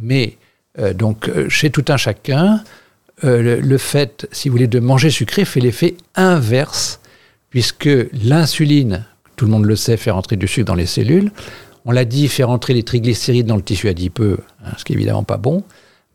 Mais, 0.00 0.38
euh, 0.80 0.92
donc, 0.92 1.28
euh, 1.28 1.48
chez 1.48 1.70
tout 1.70 1.84
un 1.86 1.96
chacun, 1.96 2.64
euh, 3.22 3.42
le, 3.42 3.60
le 3.60 3.78
fait, 3.78 4.26
si 4.32 4.48
vous 4.48 4.54
voulez, 4.54 4.66
de 4.66 4.80
manger 4.80 5.10
sucré 5.10 5.44
fait 5.44 5.60
l'effet 5.60 5.94
inverse, 6.16 6.98
puisque 7.50 7.88
l'insuline, 8.24 9.04
tout 9.36 9.44
le 9.44 9.52
monde 9.52 9.66
le 9.66 9.76
sait, 9.76 9.96
fait 9.96 10.10
rentrer 10.10 10.34
du 10.34 10.48
sucre 10.48 10.66
dans 10.66 10.74
les 10.74 10.86
cellules. 10.86 11.30
On 11.84 11.92
l'a 11.92 12.04
dit, 12.04 12.28
fait 12.28 12.44
rentrer 12.44 12.74
les 12.74 12.82
triglycérides 12.82 13.46
dans 13.46 13.56
le 13.56 13.62
tissu 13.62 13.88
adipeux, 13.88 14.38
hein, 14.64 14.72
ce 14.76 14.84
qui 14.84 14.92
est 14.92 14.96
évidemment 14.96 15.22
pas 15.22 15.38
bon, 15.38 15.64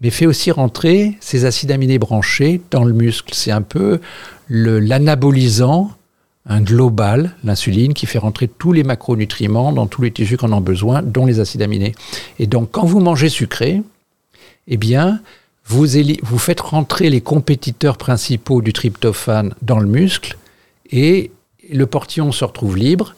mais 0.01 0.09
fait 0.09 0.25
aussi 0.25 0.51
rentrer 0.51 1.17
ces 1.19 1.45
acides 1.45 1.71
aminés 1.71 1.97
branchés 1.97 2.61
dans 2.71 2.83
le 2.83 2.93
muscle. 2.93 3.33
C'est 3.33 3.51
un 3.51 3.61
peu 3.61 3.99
l'anabolisant 4.49 5.91
un 6.47 6.61
global, 6.61 7.35
l'insuline, 7.43 7.93
qui 7.93 8.05
fait 8.05 8.19
rentrer 8.19 8.47
tous 8.47 8.71
les 8.71 8.83
macronutriments 8.83 9.71
dans 9.71 9.87
tous 9.87 10.03
les 10.03 10.11
tissus 10.11 10.37
qu'on 10.37 10.51
a 10.51 10.59
besoin, 10.59 11.01
dont 11.01 11.25
les 11.25 11.39
acides 11.39 11.61
aminés. 11.61 11.95
Et 12.37 12.45
donc, 12.45 12.69
quand 12.71 12.85
vous 12.85 12.99
mangez 12.99 13.29
sucré, 13.29 13.81
eh 14.67 14.77
bien, 14.77 15.21
vous, 15.65 15.87
vous 16.21 16.37
faites 16.37 16.61
rentrer 16.61 17.09
les 17.09 17.21
compétiteurs 17.21 17.97
principaux 17.97 18.61
du 18.61 18.73
tryptophane 18.73 19.55
dans 19.63 19.79
le 19.79 19.87
muscle 19.87 20.37
et 20.91 21.31
le 21.71 21.87
portillon 21.87 22.31
se 22.31 22.45
retrouve 22.45 22.77
libre, 22.77 23.15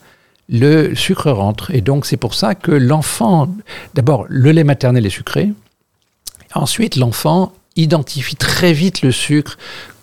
le 0.50 0.96
sucre 0.96 1.32
rentre. 1.32 1.72
Et 1.72 1.82
donc, 1.82 2.06
c'est 2.06 2.18
pour 2.18 2.34
ça 2.34 2.56
que 2.56 2.72
l'enfant, 2.72 3.50
d'abord, 3.94 4.26
le 4.30 4.52
lait 4.52 4.64
maternel 4.64 5.06
est 5.06 5.12
sucré. 5.12 5.52
Ensuite, 6.54 6.96
l'enfant 6.96 7.54
identifie 7.76 8.36
très 8.36 8.74
vite 8.74 9.02
le 9.02 9.12
sucre 9.12 9.58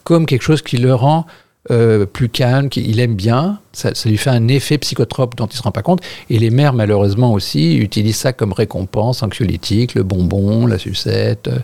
comme 0.04 0.26
quelque 0.26 0.42
chose 0.42 0.62
qui 0.62 0.76
le 0.76 0.94
rend 0.94 1.26
euh, 1.70 2.04
plus 2.04 2.28
calme, 2.28 2.68
qu'il 2.68 3.00
aime 3.00 3.14
bien. 3.14 3.58
Ça, 3.72 3.94
ça 3.94 4.08
lui 4.10 4.18
fait 4.18 4.30
un 4.30 4.48
effet 4.48 4.76
psychotrope 4.76 5.34
dont 5.34 5.46
il 5.46 5.54
ne 5.54 5.56
se 5.56 5.62
rend 5.62 5.72
pas 5.72 5.80
compte. 5.80 6.02
Et 6.28 6.38
les 6.38 6.50
mères, 6.50 6.74
malheureusement 6.74 7.32
aussi, 7.32 7.76
utilisent 7.78 8.18
ça 8.18 8.34
comme 8.34 8.52
récompense 8.52 9.22
anxiolytique, 9.22 9.94
le 9.94 10.02
bonbon, 10.02 10.66
la 10.66 10.78
sucette, 10.78 11.48
euh, 11.48 11.58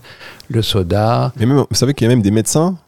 le 0.49 0.63
soda. 0.63 1.35
Mais 1.37 1.45
même, 1.45 1.65
vous 1.69 1.77
savez 1.77 1.93
qu'il 1.93 2.07
y 2.07 2.11
a 2.11 2.15
même 2.15 2.23
des 2.23 2.31
médecins 2.31 2.79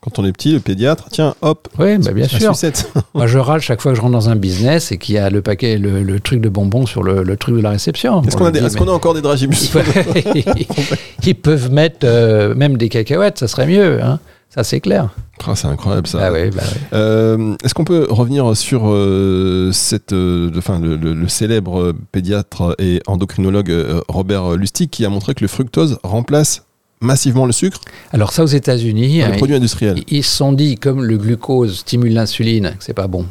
quand 0.00 0.18
on 0.20 0.24
est 0.24 0.32
petit, 0.32 0.52
le 0.52 0.60
pédiatre, 0.60 1.06
tiens, 1.10 1.34
hop, 1.42 1.68
Oui, 1.78 1.98
bah, 1.98 2.12
bien 2.12 2.28
sûr. 2.28 2.54
sucette. 2.54 2.92
Moi, 3.14 3.26
je 3.26 3.38
râle 3.38 3.60
chaque 3.60 3.80
fois 3.80 3.90
que 3.92 3.96
je 3.96 4.02
rentre 4.02 4.12
dans 4.12 4.28
un 4.28 4.36
business 4.36 4.92
et 4.92 4.98
qu'il 4.98 5.16
y 5.16 5.18
a 5.18 5.30
le 5.30 5.42
paquet, 5.42 5.78
le, 5.78 6.02
le 6.02 6.20
truc 6.20 6.40
de 6.40 6.48
bonbons 6.48 6.86
sur 6.86 7.02
le, 7.02 7.22
le 7.24 7.36
truc 7.36 7.56
de 7.56 7.60
la 7.60 7.70
réception. 7.70 8.22
Est-ce 8.22 8.36
On 8.36 8.38
qu'on 8.38 8.44
a, 8.46 8.50
des- 8.52 8.60
qu'on 8.76 8.86
encore 8.88 9.14
des 9.14 9.22
dragibus 9.22 9.70
Ils 11.26 11.34
peuvent 11.34 11.70
mettre 11.72 11.98
euh, 12.04 12.54
même 12.54 12.76
des 12.76 12.88
cacahuètes, 12.88 13.38
ça 13.38 13.48
serait 13.48 13.66
mieux. 13.66 14.02
Hein. 14.02 14.20
Ça, 14.48 14.62
c'est 14.64 14.80
clair. 14.80 15.10
Ah, 15.46 15.54
C'est 15.54 15.66
incroyable 15.66 16.06
ça. 16.06 16.18
Ah 16.22 16.30
bah. 16.30 16.62
Euh, 16.94 17.54
Est-ce 17.64 17.74
qu'on 17.74 17.84
peut 17.84 18.06
revenir 18.08 18.56
sur 18.56 18.82
euh, 18.86 19.70
cette, 19.72 20.12
euh, 20.12 20.50
le- 20.80 20.96
le, 20.96 21.28
célèbre 21.28 21.92
pédiatre 22.12 22.74
et 22.78 23.00
endocrinologue 23.06 23.74
Robert 24.08 24.52
Lustig 24.52 24.88
qui 24.88 25.04
a 25.04 25.08
montré 25.10 25.34
que 25.34 25.42
le 25.42 25.48
fructose 25.48 25.98
remplace 26.04 26.64
massivement 27.06 27.46
le 27.46 27.52
sucre 27.52 27.80
Alors 28.12 28.32
ça, 28.32 28.42
aux 28.42 28.46
États-Unis, 28.46 29.22
les 29.22 29.36
produits 29.38 29.56
industriels 29.56 30.02
ils, 30.08 30.22
se 30.24 30.36
sont 30.36 30.52
dit, 30.52 30.76
comme 30.76 31.02
le 31.02 31.16
glucose 31.16 31.78
stimule 31.78 32.12
l'insuline, 32.12 32.74
c'est 32.80 32.92
pas 32.94 33.06
bon, 33.06 33.24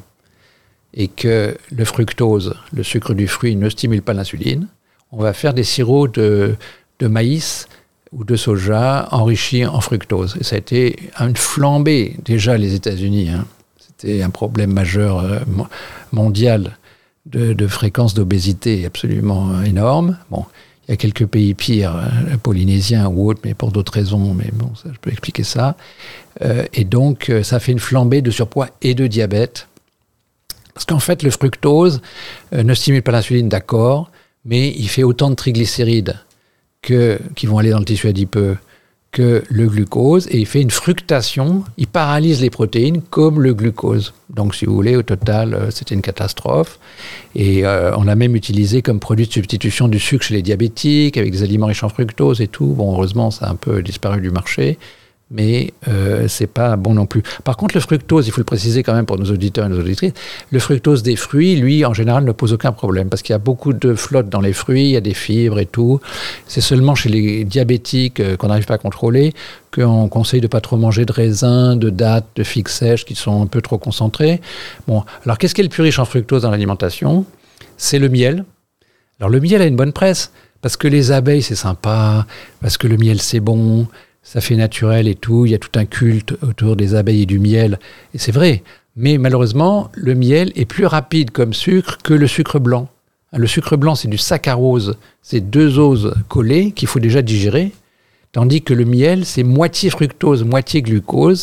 et 0.93 1.07
que 1.07 1.55
le 1.71 1.85
fructose, 1.85 2.55
le 2.73 2.83
sucre 2.83 3.13
du 3.13 3.27
fruit, 3.27 3.55
ne 3.55 3.69
stimule 3.69 4.01
pas 4.01 4.13
l'insuline, 4.13 4.67
on 5.11 5.21
va 5.21 5.33
faire 5.33 5.53
des 5.53 5.63
sirops 5.63 6.13
de, 6.13 6.55
de 6.99 7.07
maïs 7.07 7.67
ou 8.11 8.23
de 8.23 8.35
soja 8.35 9.07
enrichis 9.11 9.65
en 9.65 9.81
fructose. 9.81 10.37
Et 10.39 10.43
ça 10.43 10.55
a 10.55 10.59
été 10.59 10.95
une 11.19 11.35
flambée, 11.35 12.15
déjà 12.23 12.57
les 12.57 12.73
États-Unis. 12.73 13.29
hein. 13.29 13.45
C'était 13.77 14.21
un 14.23 14.29
problème 14.29 14.71
majeur 14.73 15.19
euh, 15.19 15.39
mo- 15.47 15.67
mondial 16.11 16.77
de, 17.25 17.53
de 17.53 17.67
fréquence 17.67 18.13
d'obésité 18.13 18.85
absolument 18.85 19.51
euh, 19.51 19.63
énorme. 19.63 20.17
Bon, 20.31 20.45
il 20.87 20.91
y 20.91 20.93
a 20.93 20.97
quelques 20.97 21.25
pays 21.25 21.53
pires, 21.53 21.95
euh, 21.95 22.37
polynésiens 22.37 23.07
ou 23.07 23.29
autres, 23.29 23.41
mais 23.43 23.53
pour 23.53 23.71
d'autres 23.71 23.93
raisons, 23.93 24.33
mais 24.33 24.49
bon, 24.53 24.71
ça, 24.75 24.89
je 24.93 24.99
peux 24.99 25.11
expliquer 25.11 25.43
ça. 25.43 25.75
Euh, 26.41 26.65
et 26.73 26.83
donc, 26.83 27.29
euh, 27.29 27.43
ça 27.43 27.59
fait 27.59 27.71
une 27.71 27.79
flambée 27.79 28.21
de 28.21 28.31
surpoids 28.31 28.69
et 28.81 28.93
de 28.93 29.07
diabète. 29.07 29.67
Parce 30.73 30.85
qu'en 30.85 30.99
fait, 30.99 31.23
le 31.23 31.31
fructose 31.31 32.01
euh, 32.53 32.63
ne 32.63 32.73
stimule 32.73 33.01
pas 33.01 33.11
l'insuline, 33.11 33.49
d'accord, 33.49 34.11
mais 34.43 34.69
il 34.77 34.89
fait 34.89 35.03
autant 35.03 35.29
de 35.29 35.35
triglycérides 35.35 36.19
qui 36.83 37.47
vont 37.47 37.57
aller 37.57 37.71
dans 37.71 37.79
le 37.79 37.85
tissu 37.85 38.07
adipeux 38.07 38.57
que 39.15 39.43
le 39.49 39.67
glucose, 39.67 40.27
et 40.29 40.39
il 40.39 40.45
fait 40.45 40.61
une 40.61 40.71
fructation, 40.71 41.63
il 41.77 41.87
paralyse 41.87 42.41
les 42.41 42.49
protéines 42.49 43.01
comme 43.01 43.41
le 43.41 43.53
glucose. 43.53 44.13
Donc, 44.29 44.53
si 44.55 44.65
vous 44.65 44.75
voulez, 44.75 44.97
au 44.97 45.03
total, 45.03 45.53
euh, 45.53 45.71
c'était 45.71 45.95
une 45.95 46.01
catastrophe. 46.01 46.79
Et 47.33 47.65
euh, 47.65 47.95
on 47.95 48.03
l'a 48.03 48.15
même 48.15 48.35
utilisé 48.35 48.81
comme 48.81 48.99
produit 48.99 49.25
de 49.25 49.31
substitution 49.31 49.87
du 49.87 49.99
sucre 49.99 50.25
chez 50.25 50.33
les 50.33 50.41
diabétiques, 50.41 51.15
avec 51.15 51.31
des 51.31 51.43
aliments 51.43 51.67
riches 51.67 51.85
en 51.85 51.89
fructose 51.89 52.41
et 52.41 52.49
tout. 52.49 52.65
Bon, 52.65 52.91
heureusement, 52.91 53.31
ça 53.31 53.45
a 53.45 53.51
un 53.51 53.55
peu 53.55 53.81
disparu 53.81 54.19
du 54.19 54.31
marché, 54.31 54.77
mais 55.31 55.73
euh, 55.87 56.27
c'est 56.27 56.47
pas 56.47 56.75
bon 56.75 56.93
non 56.93 57.05
plus. 57.05 57.23
Par 57.43 57.57
contre, 57.57 57.75
le 57.75 57.81
fructose, 57.81 58.27
il 58.27 58.31
faut 58.31 58.41
le 58.41 58.45
préciser 58.45 58.83
quand 58.83 58.93
même 58.93 59.05
pour 59.05 59.17
nos 59.17 59.31
auditeurs 59.31 59.65
et 59.65 59.69
nos 59.69 59.79
auditrices, 59.79 60.13
le 60.51 60.59
fructose 60.59 61.03
des 61.03 61.15
fruits, 61.15 61.55
lui, 61.55 61.83
en 61.85 61.93
général, 61.93 62.23
ne 62.23 62.31
pose 62.31 62.53
aucun 62.53 62.71
problème, 62.71 63.09
parce 63.09 63.21
qu'il 63.21 63.33
y 63.33 63.35
a 63.35 63.39
beaucoup 63.39 63.73
de 63.73 63.95
flotte 63.95 64.29
dans 64.29 64.41
les 64.41 64.53
fruits, 64.53 64.85
il 64.85 64.91
y 64.91 64.97
a 64.97 65.01
des 65.01 65.13
fibres 65.13 65.59
et 65.59 65.65
tout. 65.65 65.99
C'est 66.47 66.61
seulement 66.61 66.95
chez 66.95 67.09
les 67.09 67.43
diabétiques 67.43 68.19
euh, 68.19 68.37
qu'on 68.37 68.47
n'arrive 68.47 68.65
pas 68.65 68.75
à 68.75 68.79
contrôler 68.79 69.33
qu'on 69.75 70.07
conseille 70.07 70.39
de 70.39 70.47
pas 70.47 70.61
trop 70.61 70.77
manger 70.77 71.05
de 71.05 71.11
raisins, 71.11 71.77
de 71.77 71.89
dattes, 71.89 72.27
de 72.35 72.43
figues 72.43 72.69
sèches 72.69 73.03
qui 73.03 73.15
sont 73.15 73.41
un 73.41 73.47
peu 73.47 73.61
trop 73.61 73.77
concentrées. 73.77 74.39
Bon, 74.87 75.03
alors 75.25 75.37
qu'est-ce 75.37 75.53
qui 75.53 75.61
est 75.61 75.65
le 75.65 75.69
plus 75.69 75.83
riche 75.83 75.99
en 75.99 76.05
fructose 76.05 76.43
dans 76.43 76.51
l'alimentation? 76.51 77.25
C'est 77.75 77.99
le 77.99 78.07
miel. 78.07 78.45
Alors 79.19 79.29
le 79.29 79.39
miel 79.39 79.61
a 79.61 79.65
une 79.65 79.75
bonne 79.75 79.91
presse 79.91 80.31
parce 80.61 80.77
que 80.77 80.87
les 80.87 81.11
abeilles 81.11 81.41
c'est 81.41 81.55
sympa, 81.55 82.25
parce 82.61 82.77
que 82.77 82.87
le 82.87 82.97
miel 82.97 83.21
c'est 83.21 83.41
bon, 83.41 83.87
ça 84.25 84.41
fait 84.41 84.55
naturel 84.55 85.07
et 85.07 85.15
tout. 85.15 85.45
Il 85.45 85.51
y 85.51 85.55
a 85.55 85.59
tout 85.59 85.79
un 85.79 85.85
culte 85.85 86.35
autour 86.41 86.75
des 86.75 86.95
abeilles 86.95 87.21
et 87.21 87.25
du 87.25 87.39
miel 87.39 87.79
et 88.13 88.17
c'est 88.17 88.33
vrai. 88.33 88.63
Mais 88.97 89.17
malheureusement, 89.17 89.89
le 89.93 90.15
miel 90.15 90.51
est 90.55 90.65
plus 90.65 90.85
rapide 90.85 91.31
comme 91.31 91.53
sucre 91.53 91.99
que 92.03 92.13
le 92.13 92.27
sucre 92.27 92.59
blanc. 92.59 92.89
Le 93.31 93.47
sucre 93.47 93.75
blanc, 93.75 93.95
c'est 93.95 94.07
du 94.07 94.17
saccharose, 94.17 94.97
c'est 95.21 95.41
deux 95.41 95.77
oses 95.77 96.15
collées 96.29 96.71
qu'il 96.71 96.87
faut 96.87 96.99
déjà 96.99 97.21
digérer. 97.21 97.71
Tandis 98.31 98.61
que 98.61 98.73
le 98.73 98.85
miel, 98.85 99.25
c'est 99.25 99.43
moitié 99.43 99.89
fructose, 99.89 100.43
moitié 100.43 100.81
glucose, 100.81 101.41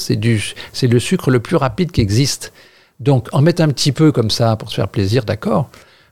c'est 0.73 0.87
le 0.87 0.99
sucre 0.99 1.31
le 1.31 1.41
plus 1.41 1.57
rapide 1.57 1.91
qui 1.91 2.01
existe. 2.01 2.53
Donc, 3.01 3.29
en 3.33 3.43
mettre 3.43 3.63
un 3.63 3.69
petit 3.69 3.93
peu 3.93 4.13
comme 4.13 4.31
ça 4.31 4.57
pour 4.57 4.71
se 4.71 4.77
faire 4.77 4.89
plaisir, 4.89 5.25
d'accord. 5.25 5.69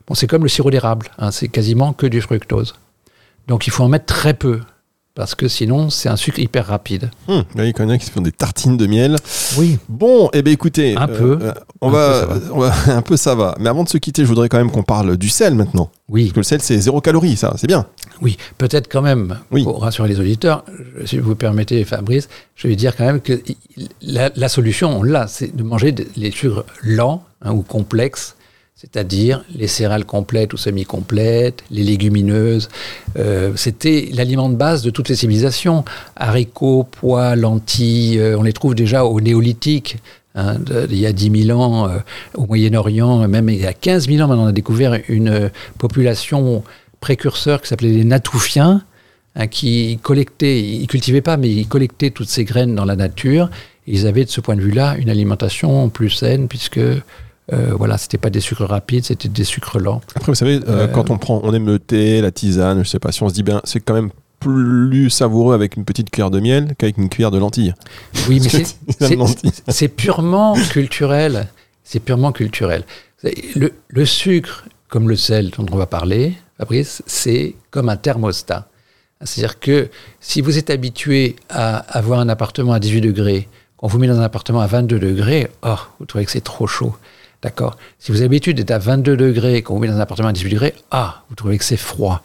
Bon, 0.07 0.13
c'est 0.13 0.27
comme 0.27 0.43
le 0.43 0.49
sirop 0.49 0.69
d'érable, 0.69 1.07
hein, 1.17 1.31
c'est 1.31 1.47
quasiment 1.47 1.93
que 1.93 2.05
du 2.05 2.21
fructose. 2.21 2.75
Donc, 3.47 3.65
il 3.65 3.71
faut 3.71 3.83
en 3.83 3.89
mettre 3.89 4.05
très 4.05 4.33
peu, 4.33 4.59
parce 5.13 5.35
que 5.35 5.47
sinon, 5.47 5.89
c'est 5.89 6.07
un 6.09 6.15
sucre 6.15 6.39
hyper 6.39 6.67
rapide. 6.67 7.11
Hum, 7.27 7.43
Il 7.55 7.65
y 7.77 7.81
en 7.81 7.89
a 7.89 7.97
qui 7.97 8.05
se 8.05 8.11
font 8.11 8.21
des 8.21 8.31
tartines 8.31 8.77
de 8.77 8.87
miel. 8.87 9.17
Oui. 9.57 9.77
Bon, 9.89 10.29
eh 10.33 10.41
bien 10.41 10.53
écoutez, 10.53 10.95
Un 10.95 11.07
peu. 11.07 11.37
on, 11.81 11.89
Un 11.89 11.91
va, 11.91 12.25
peu, 12.27 12.33
ça 12.39 12.41
on 12.53 12.59
va- 12.59 12.73
un 12.97 13.01
peu 13.01 13.17
ça 13.17 13.35
va. 13.35 13.55
Mais 13.59 13.69
avant 13.69 13.83
de 13.83 13.89
se 13.89 13.97
quitter, 13.97 14.23
je 14.23 14.27
voudrais 14.27 14.47
quand 14.49 14.57
même 14.57 14.71
qu'on 14.71 14.83
parle 14.83 15.17
du 15.17 15.29
sel 15.29 15.53
maintenant. 15.55 15.89
Oui, 16.09 16.23
Parce 16.25 16.33
que 16.33 16.39
le 16.39 16.43
sel, 16.43 16.61
c'est 16.61 16.79
zéro 16.79 17.01
calorie, 17.01 17.35
ça, 17.35 17.53
c'est 17.57 17.67
bien. 17.67 17.85
oui, 18.21 18.37
peut-être 18.57 18.87
quand 18.91 19.01
même, 19.01 19.37
Oui. 19.51 19.63
pour 19.63 19.81
rassurer 19.81 20.07
les 20.09 20.19
auditeurs, 20.19 20.63
si 21.05 21.17
vous 21.19 21.35
permettez, 21.35 21.83
Fabrice, 21.85 22.29
je 22.55 22.67
vais 22.67 22.75
dire 22.75 22.95
quand 22.95 23.05
même 23.05 23.21
que 23.21 23.41
la, 24.01 24.29
la 24.35 24.49
solution, 24.49 24.99
on 24.99 25.03
l'a, 25.03 25.27
c'est 25.27 25.55
de 25.55 25.63
manger 25.63 25.91
des- 25.91 26.07
les 26.15 26.31
sucres 26.31 26.65
lents 26.83 27.23
hein, 27.41 27.51
ou 27.51 27.61
complexes, 27.61 28.35
c'est-à-dire 28.75 29.43
les 29.53 29.67
céréales 29.67 30.05
complètes 30.05 30.53
ou 30.53 30.57
semi-complètes, 30.57 31.63
les 31.69 31.83
légumineuses. 31.83 32.69
Euh, 33.17 33.51
C'était 33.55 34.09
l'aliment 34.13 34.49
de 34.49 34.55
base 34.55 34.81
de 34.81 34.89
toutes 34.89 35.09
les 35.09 35.15
civilisations. 35.15 35.85
Haricots, 36.15 36.87
pois, 36.89 37.35
lentilles, 37.35 38.17
euh, 38.19 38.37
on 38.39 38.43
les 38.43 38.53
trouve 38.53 38.73
déjà 38.73 39.05
au 39.05 39.21
néolithique. 39.21 39.97
hein, 40.33 40.55
il 40.89 40.97
y 40.97 41.05
a 41.05 41.13
10 41.13 41.45
000 41.45 41.59
ans, 41.59 41.89
euh, 41.89 41.97
au 42.35 42.47
Moyen-Orient, 42.47 43.27
même 43.27 43.49
il 43.49 43.59
y 43.61 43.67
a 43.67 43.73
15 43.73 44.07
000 44.07 44.21
ans, 44.23 44.27
maintenant, 44.27 44.45
on 44.45 44.47
a 44.47 44.51
découvert 44.51 44.97
une 45.09 45.51
population 45.77 46.63
précurseur 47.01 47.61
qui 47.61 47.67
s'appelait 47.67 47.89
les 47.89 48.03
Natoufiens, 48.05 48.83
hein, 49.35 49.47
qui 49.47 49.99
collectaient, 50.01 50.59
ils 50.59 50.87
cultivaient 50.87 51.21
pas, 51.21 51.37
mais 51.37 51.49
ils 51.49 51.67
collectaient 51.67 52.11
toutes 52.11 52.29
ces 52.29 52.45
graines 52.45 52.73
dans 52.75 52.85
la 52.85 52.95
nature. 52.95 53.49
Ils 53.87 54.07
avaient 54.07 54.25
de 54.25 54.29
ce 54.29 54.41
point 54.41 54.55
de 54.55 54.61
vue-là 54.61 54.95
une 54.97 55.09
alimentation 55.09 55.89
plus 55.89 56.09
saine, 56.11 56.47
puisque 56.47 56.79
euh, 57.53 57.73
voilà, 57.75 57.97
c'était 57.97 58.17
pas 58.17 58.29
des 58.29 58.39
sucres 58.39 58.65
rapides, 58.65 59.05
c'était 59.05 59.27
des 59.29 59.43
sucres 59.43 59.79
lents. 59.79 60.01
Après, 60.15 60.31
vous 60.31 60.35
savez, 60.35 60.55
euh, 60.67 60.85
Euh, 60.85 60.87
quand 60.87 61.09
on 61.09 61.17
prend, 61.17 61.41
on 61.43 61.53
aime 61.53 61.65
le 61.65 61.79
thé, 61.79 62.21
la 62.21 62.31
tisane, 62.31 62.83
je 62.83 62.89
sais 62.89 62.99
pas, 62.99 63.11
si 63.11 63.23
on 63.23 63.29
se 63.29 63.33
dit 63.33 63.43
bien, 63.43 63.61
c'est 63.63 63.79
quand 63.79 63.93
même 63.93 64.09
plus 64.39 65.09
savoureux 65.09 65.53
avec 65.53 65.75
une 65.75 65.85
petite 65.85 66.09
cuillère 66.09 66.31
de 66.31 66.39
miel 66.39 66.73
qu'avec 66.77 66.97
une 66.97 67.09
cuillère 67.09 67.29
de 67.31 67.37
lentilles. 67.37 67.73
Oui, 68.27 68.39
mais 68.43 68.49
c'est- 69.73 69.87
purement 69.89 70.55
culturel. 70.71 71.47
C'est 71.83 71.99
purement 71.99 72.31
culturel. 72.31 72.83
Le, 73.55 73.71
le 73.89 74.05
sucre, 74.05 74.65
comme 74.87 75.09
le 75.09 75.15
sel 75.15 75.51
dont 75.51 75.65
on 75.71 75.77
va 75.77 75.85
parler, 75.85 76.33
Fabrice, 76.57 77.03
c'est 77.05 77.55
comme 77.69 77.89
un 77.89 77.97
thermostat. 77.97 78.67
C'est-à-dire 79.23 79.59
que 79.59 79.89
si 80.19 80.41
vous 80.41 80.57
êtes 80.57 80.71
habitué 80.71 81.35
à 81.49 81.77
avoir 81.95 82.19
un 82.19 82.29
appartement 82.29 82.73
à 82.73 82.79
18 82.79 83.01
degrés, 83.01 83.47
qu'on 83.77 83.87
vous 83.87 83.99
met 83.99 84.07
dans 84.07 84.17
un 84.19 84.23
appartement 84.23 84.61
à 84.61 84.67
22 84.67 84.97
degrés, 84.99 85.51
oh, 85.63 85.75
vous 85.99 86.05
trouvez 86.07 86.25
que 86.25 86.31
c'est 86.31 86.41
trop 86.41 86.65
chaud. 86.65 86.95
D'accord 87.41 87.77
Si 87.99 88.11
vous 88.11 88.17
avez 88.17 88.25
l'habitude 88.25 88.57
d'être 88.57 88.71
à 88.71 88.77
22 88.79 89.17
degrés, 89.17 89.61
qu'on 89.61 89.75
vous 89.75 89.79
met 89.79 89.87
dans 89.87 89.95
un 89.95 89.99
appartement 89.99 90.29
à 90.29 90.33
18 90.33 90.49
degrés, 90.49 90.75
ah, 90.91 91.23
vous 91.29 91.35
trouvez 91.35 91.57
que 91.57 91.63
c'est 91.63 91.77
froid. 91.77 92.21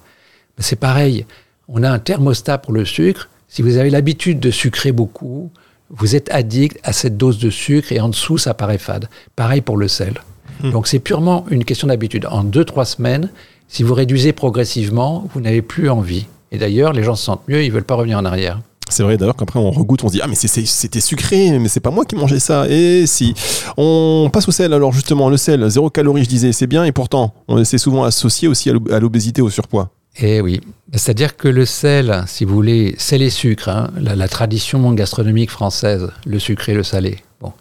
Ben, 0.57 0.63
c'est 0.63 0.77
pareil. 0.77 1.27
On 1.69 1.83
a 1.83 1.91
un 1.91 1.99
thermostat 1.99 2.59
pour 2.59 2.73
le 2.73 2.85
sucre. 2.85 3.29
Si 3.49 3.63
vous 3.63 3.79
avez 3.79 3.91
l'habitude 3.91 4.41
de 4.41 4.51
sucrer 4.51 4.93
beaucoup, 4.93 5.51
vous 5.91 6.17
êtes 6.17 6.31
addict 6.31 6.79
à 6.83 6.93
cette 6.93 7.17
dose 7.17 7.39
de 7.39 7.51
sucre 7.51 7.93
et 7.93 8.01
en 8.01 8.09
dessous, 8.09 8.39
ça 8.39 8.55
paraît 8.55 8.79
fade. 8.79 9.09
Pareil 9.37 9.61
pour 9.61 9.77
le 9.77 9.89
sel. 9.89 10.15
Donc 10.63 10.87
c'est 10.87 10.99
purement 10.99 11.45
une 11.51 11.65
question 11.65 11.89
d'habitude. 11.89 12.27
En 12.27 12.45
2-3 12.45 12.85
semaines, 12.87 13.31
si 13.69 13.83
vous 13.83 13.95
réduisez 13.95 14.33
progressivement, 14.33 15.29
vous 15.33 15.41
n'avez 15.41 15.63
plus 15.63 15.91
envie. 15.91 16.27
Et 16.51 16.59
d'ailleurs, 16.59 16.93
les 16.93 17.03
gens 17.03 17.15
se 17.15 17.25
sentent 17.25 17.47
mieux, 17.49 17.63
ils 17.63 17.73
veulent 17.73 17.85
pas 17.85 17.95
revenir 17.95 18.19
en 18.19 18.25
arrière. 18.25 18.61
C'est 18.88 19.03
vrai 19.03 19.16
d'ailleurs 19.16 19.35
qu'après 19.37 19.59
on 19.59 19.70
regoute, 19.70 20.05
on 20.05 20.09
se 20.09 20.12
dit 20.12 20.20
ah 20.22 20.27
mais 20.29 20.37
c'était 20.37 21.01
sucré, 21.01 21.59
mais 21.59 21.68
c'est 21.68 21.81
pas 21.81 21.90
moi 21.90 22.05
qui 22.05 22.14
mangeais 22.14 22.38
ça. 22.38 22.66
Et 22.68 23.07
si 23.07 23.35
on 23.77 24.31
passe 24.33 24.46
au 24.49 24.53
sel, 24.53 24.72
alors 24.72 24.92
justement 24.92 25.29
le 25.29 25.37
sel, 25.37 25.68
zéro 25.68 25.90
calorie, 25.90 26.22
je 26.25 26.29
disais, 26.29 26.53
c'est 26.53 26.66
bien 26.68 26.85
et 26.85 26.92
pourtant 26.92 27.35
on 27.49 27.62
c'est 27.64 27.79
souvent 27.79 28.05
associé 28.05 28.46
aussi 28.49 28.70
à 28.70 28.75
l'ob- 28.75 28.92
à 28.92 29.01
l'obésité, 29.01 29.42
au 29.42 29.51
surpoids. 29.51 29.90
Eh 30.18 30.40
oui, 30.40 30.61
c'est-à-dire 30.92 31.37
que 31.37 31.49
le 31.49 31.66
sel, 31.66 32.25
si 32.27 32.44
vous 32.46 32.55
voulez, 32.55 32.94
sel 32.96 33.20
et 33.22 33.29
sucre, 33.29 33.68
hein, 33.68 33.90
la, 34.01 34.16
la 34.16 34.29
tradition 34.29 34.90
gastronomique 34.92 35.51
française, 35.51 36.09
le 36.25 36.38
sucré, 36.38 36.72
le 36.72 36.83
salé. 36.83 37.18
Bon, 37.40 37.53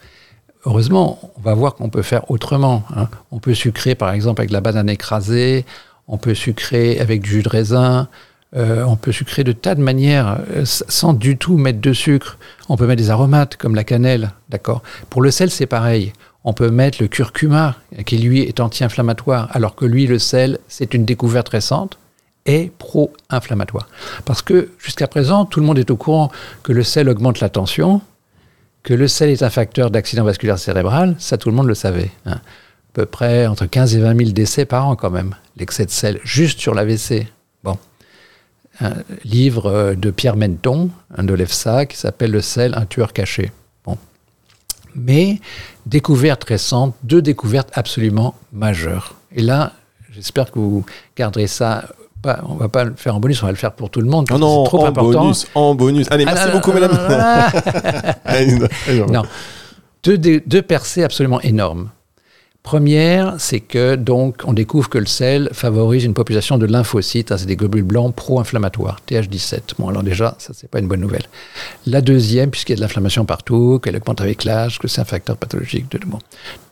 heureusement, 0.65 1.19
on 1.38 1.41
va 1.41 1.53
voir 1.53 1.75
qu'on 1.75 1.89
peut 1.89 2.01
faire 2.01 2.29
autrement. 2.31 2.83
hein. 2.95 3.09
On 3.31 3.39
peut 3.39 3.53
sucrer, 3.55 3.93
par 3.95 4.11
exemple, 4.11 4.39
avec 4.41 4.49
de 4.49 4.53
la 4.53 4.61
banane 4.61 4.89
écrasée. 4.89 5.65
On 6.07 6.17
peut 6.17 6.33
sucrer 6.35 6.97
avec 6.99 7.21
du 7.23 7.29
jus 7.29 7.43
de 7.43 7.49
raisin. 7.49 8.07
Euh, 8.55 8.84
on 8.84 8.95
peut 8.95 9.12
sucrer 9.12 9.43
de 9.43 9.51
tas 9.51 9.75
de 9.75 9.81
manières 9.81 10.39
euh, 10.55 10.63
sans 10.65 11.13
du 11.13 11.38
tout 11.38 11.58
mettre 11.58 11.81
de 11.81 11.93
sucre. 11.93 12.38
On 12.69 12.77
peut 12.77 12.88
mettre 12.88 13.01
des 13.01 13.10
aromates 13.10 13.58
comme 13.58 13.75
la 13.75 13.84
cannelle, 13.84 14.31
d'accord. 14.49 14.81
Pour 15.10 15.21
le 15.21 15.31
sel, 15.31 15.51
c'est 15.51 15.65
pareil. 15.65 16.13
On 16.43 16.53
peut 16.53 16.69
mettre 16.69 17.01
le 17.01 17.08
curcuma, 17.08 17.75
qui 18.05 18.17
lui 18.19 18.41
est 18.41 18.60
anti-inflammatoire, 18.60 19.49
alors 19.53 19.75
que 19.75 19.86
lui, 19.86 20.05
le 20.08 20.19
sel, 20.19 20.60
c'est 20.67 20.93
une 20.93 21.03
découverte 21.05 21.49
récente 21.49 21.97
est 22.45 22.71
pro-inflammatoire. 22.77 23.88
Parce 24.25 24.43
que 24.43 24.69
jusqu'à 24.77 25.08
présent, 25.08 25.45
tout 25.45 25.60
le 25.60 25.65
monde 25.65 25.79
est 25.79 25.89
au 25.89 25.97
courant 25.97 26.31
que 26.62 26.71
le 26.71 26.84
sel 26.84 27.10
augmente 27.10 27.39
la 27.39 27.49
tension, 27.49 28.01
Que 28.84 28.93
le 28.93 29.08
sel 29.08 29.31
est 29.31 29.41
un 29.41 29.49
facteur 29.49 29.89
d'accident 29.89 30.23
vasculaire 30.23 30.60
cérébral, 30.60 31.15
ça 31.17 31.39
tout 31.39 31.49
le 31.49 31.55
monde 31.55 31.65
le 31.65 31.73
savait. 31.73 32.12
hein. 32.27 32.34
À 32.36 32.93
peu 32.93 33.08
près 33.08 33.47
entre 33.47 33.65
15 33.65 33.95
et 33.95 33.99
20 33.99 34.15
000 34.15 34.29
décès 34.29 34.65
par 34.65 34.88
an 34.88 34.95
quand 34.95 35.10
même, 35.10 35.34
l'excès 35.58 35.86
de 35.88 35.89
sel, 35.91 36.19
juste 36.23 36.60
sur 36.60 36.75
l'AVC. 36.75 37.25
Bon. 37.63 37.79
Un 38.81 38.93
livre 39.23 39.67
euh, 39.67 39.95
de 39.95 40.11
Pierre 40.11 40.35
Menton, 40.35 40.89
un 41.15 41.23
de 41.23 41.33
l'EFSA, 41.33 41.85
qui 41.85 41.97
s'appelle 41.97 42.31
Le 42.31 42.41
sel, 42.41 42.73
un 42.75 42.85
tueur 42.85 43.13
caché. 43.13 43.51
Bon. 43.85 43.97
Mais, 44.95 45.39
découverte 45.85 46.43
récente, 46.43 46.93
deux 47.03 47.21
découvertes 47.21 47.69
absolument 47.73 48.35
majeures. 48.51 49.15
Et 49.33 49.41
là, 49.41 49.71
j'espère 50.11 50.51
que 50.51 50.59
vous 50.59 50.85
garderez 51.17 51.47
ça. 51.47 51.85
Pas, 52.21 52.41
on 52.47 52.55
va 52.55 52.69
pas 52.69 52.83
le 52.85 52.93
faire 52.95 53.15
en 53.15 53.19
bonus, 53.19 53.43
on 53.43 53.45
va 53.45 53.51
le 53.51 53.57
faire 53.57 53.71
pour 53.73 53.89
tout 53.89 54.01
le 54.01 54.07
monde. 54.09 54.27
Que 54.27 54.33
non, 54.33 54.63
trop 54.63 54.83
en 54.83 54.88
important. 54.88 55.21
bonus, 55.21 55.47
en 55.53 55.75
bonus. 55.75 56.07
Allez, 56.09 56.25
Ah, 56.27 56.33
merci 56.33 56.51
beaucoup, 56.51 56.71
non, 56.73 56.79
madame. 56.81 58.03
non, 58.97 59.05
non. 59.11 59.21
Deux, 60.03 60.17
deux 60.17 60.61
percées 60.61 61.03
absolument 61.03 61.39
énormes. 61.41 61.89
Première, 62.65 63.36
c'est 63.38 63.60
que 63.60 63.93
donc 63.93 64.41
on 64.43 64.51
découvre 64.51 64.89
que 64.89 64.97
le 64.97 65.06
sel 65.06 65.49
favorise 65.54 66.04
une 66.04 66.15
population 66.15 66.58
de 66.58 66.65
lymphocytes, 66.65 67.32
hein, 67.32 67.38
c'est 67.38 67.45
des 67.45 67.56
globules 67.56 67.84
blancs 67.84 68.15
pro-inflammatoires, 68.15 69.01
TH17. 69.08 69.75
Bon, 69.78 69.88
alors 69.88 70.01
déjà, 70.01 70.34
ça 70.39 70.51
c'est 70.56 70.67
pas 70.67 70.80
une 70.80 70.88
bonne 70.88 70.99
nouvelle. 70.99 71.25
La 71.86 72.01
deuxième, 72.01 72.49
puisqu'il 72.49 72.71
y 72.71 72.73
a 72.73 72.78
de 72.78 72.82
l'inflammation 72.82 73.23
partout, 73.23 73.80
qu'elle 73.84 73.95
augmente 73.95 74.19
avec 74.19 74.45
l'âge, 74.45 74.80
que 74.80 74.88
c'est 74.88 74.99
un 74.99 75.06
facteur 75.06 75.38
pathologique 75.38 75.91
de 75.91 75.99
bon. 76.08 76.17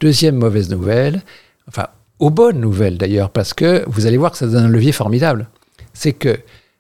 Deuxième 0.02 0.36
mauvaise 0.36 0.72
nouvelle, 0.72 1.22
enfin 1.68 1.86
aux 2.18 2.32
bonnes 2.32 2.60
nouvelles 2.60 2.98
d'ailleurs, 2.98 3.30
parce 3.30 3.54
que 3.54 3.84
vous 3.86 4.08
allez 4.08 4.18
voir 4.18 4.32
que 4.32 4.40
ça 4.40 4.48
donne 4.48 4.66
un 4.66 4.70
levier 4.70 4.94
formidable. 4.94 5.48
C'est 5.94 6.14
que 6.14 6.40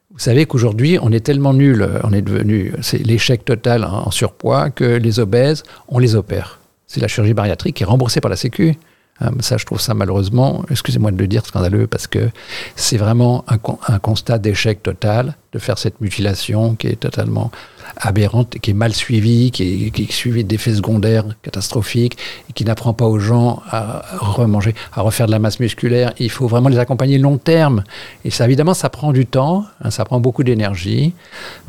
vous 0.09 0.19
savez 0.19 0.47
qu'aujourd'hui, 0.47 0.97
on 0.99 1.11
est 1.11 1.23
tellement 1.23 1.53
nul, 1.53 1.83
euh, 1.83 1.99
on 2.03 2.13
est 2.13 2.23
devenu, 2.23 2.73
c'est 2.81 2.97
l'échec 2.97 3.45
total 3.45 3.83
en 3.83 4.09
surpoids, 4.09 4.71
que 4.71 4.85
les 4.85 5.19
obèses, 5.19 5.61
on 5.87 5.99
les 5.99 6.15
opère. 6.15 6.59
C'est 6.87 6.99
la 6.99 7.07
chirurgie 7.07 7.35
bariatrique 7.35 7.75
qui 7.75 7.83
est 7.83 7.85
remboursée 7.85 8.19
par 8.19 8.31
la 8.31 8.37
Sécu. 8.37 8.75
Hein, 9.19 9.31
ça, 9.41 9.57
je 9.57 9.65
trouve 9.65 9.79
ça 9.79 9.93
malheureusement, 9.93 10.63
excusez-moi 10.71 11.11
de 11.11 11.17
le 11.17 11.27
dire, 11.27 11.45
scandaleux, 11.45 11.87
parce 11.87 12.07
que 12.07 12.29
c'est 12.75 12.97
vraiment 12.97 13.45
un, 13.47 13.57
con- 13.57 13.77
un 13.87 13.99
constat 13.99 14.39
d'échec 14.39 14.81
total 14.81 15.35
de 15.53 15.59
faire 15.59 15.77
cette 15.77 16.01
mutilation 16.01 16.73
qui 16.73 16.87
est 16.87 16.99
totalement 16.99 17.51
aberrante, 17.97 18.57
qui 18.59 18.71
est 18.71 18.73
mal 18.73 18.91
suivie, 18.91 19.51
qui 19.51 19.87
est, 19.87 19.91
qui 19.91 20.03
est 20.03 20.11
suivie 20.11 20.43
d'effets 20.43 20.73
secondaires 20.73 21.25
catastrophiques, 21.43 22.17
et 22.49 22.53
qui 22.53 22.65
n'apprend 22.65 22.93
pas 22.93 23.05
aux 23.05 23.19
gens 23.19 23.61
à 23.69 24.03
remanger, 24.17 24.73
à 24.93 25.01
refaire 25.01 25.27
de 25.27 25.31
la 25.31 25.37
masse 25.37 25.59
musculaire. 25.59 26.11
Il 26.17 26.31
faut 26.31 26.47
vraiment 26.47 26.69
les 26.69 26.79
accompagner 26.79 27.19
long 27.19 27.37
terme. 27.37 27.83
Et 28.25 28.31
ça, 28.31 28.45
évidemment, 28.45 28.73
ça 28.73 28.89
prend 28.89 29.11
du 29.13 29.27
temps, 29.27 29.65
hein, 29.83 29.91
ça 29.91 30.05
prend 30.05 30.19
beaucoup 30.19 30.43
d'énergie, 30.43 31.13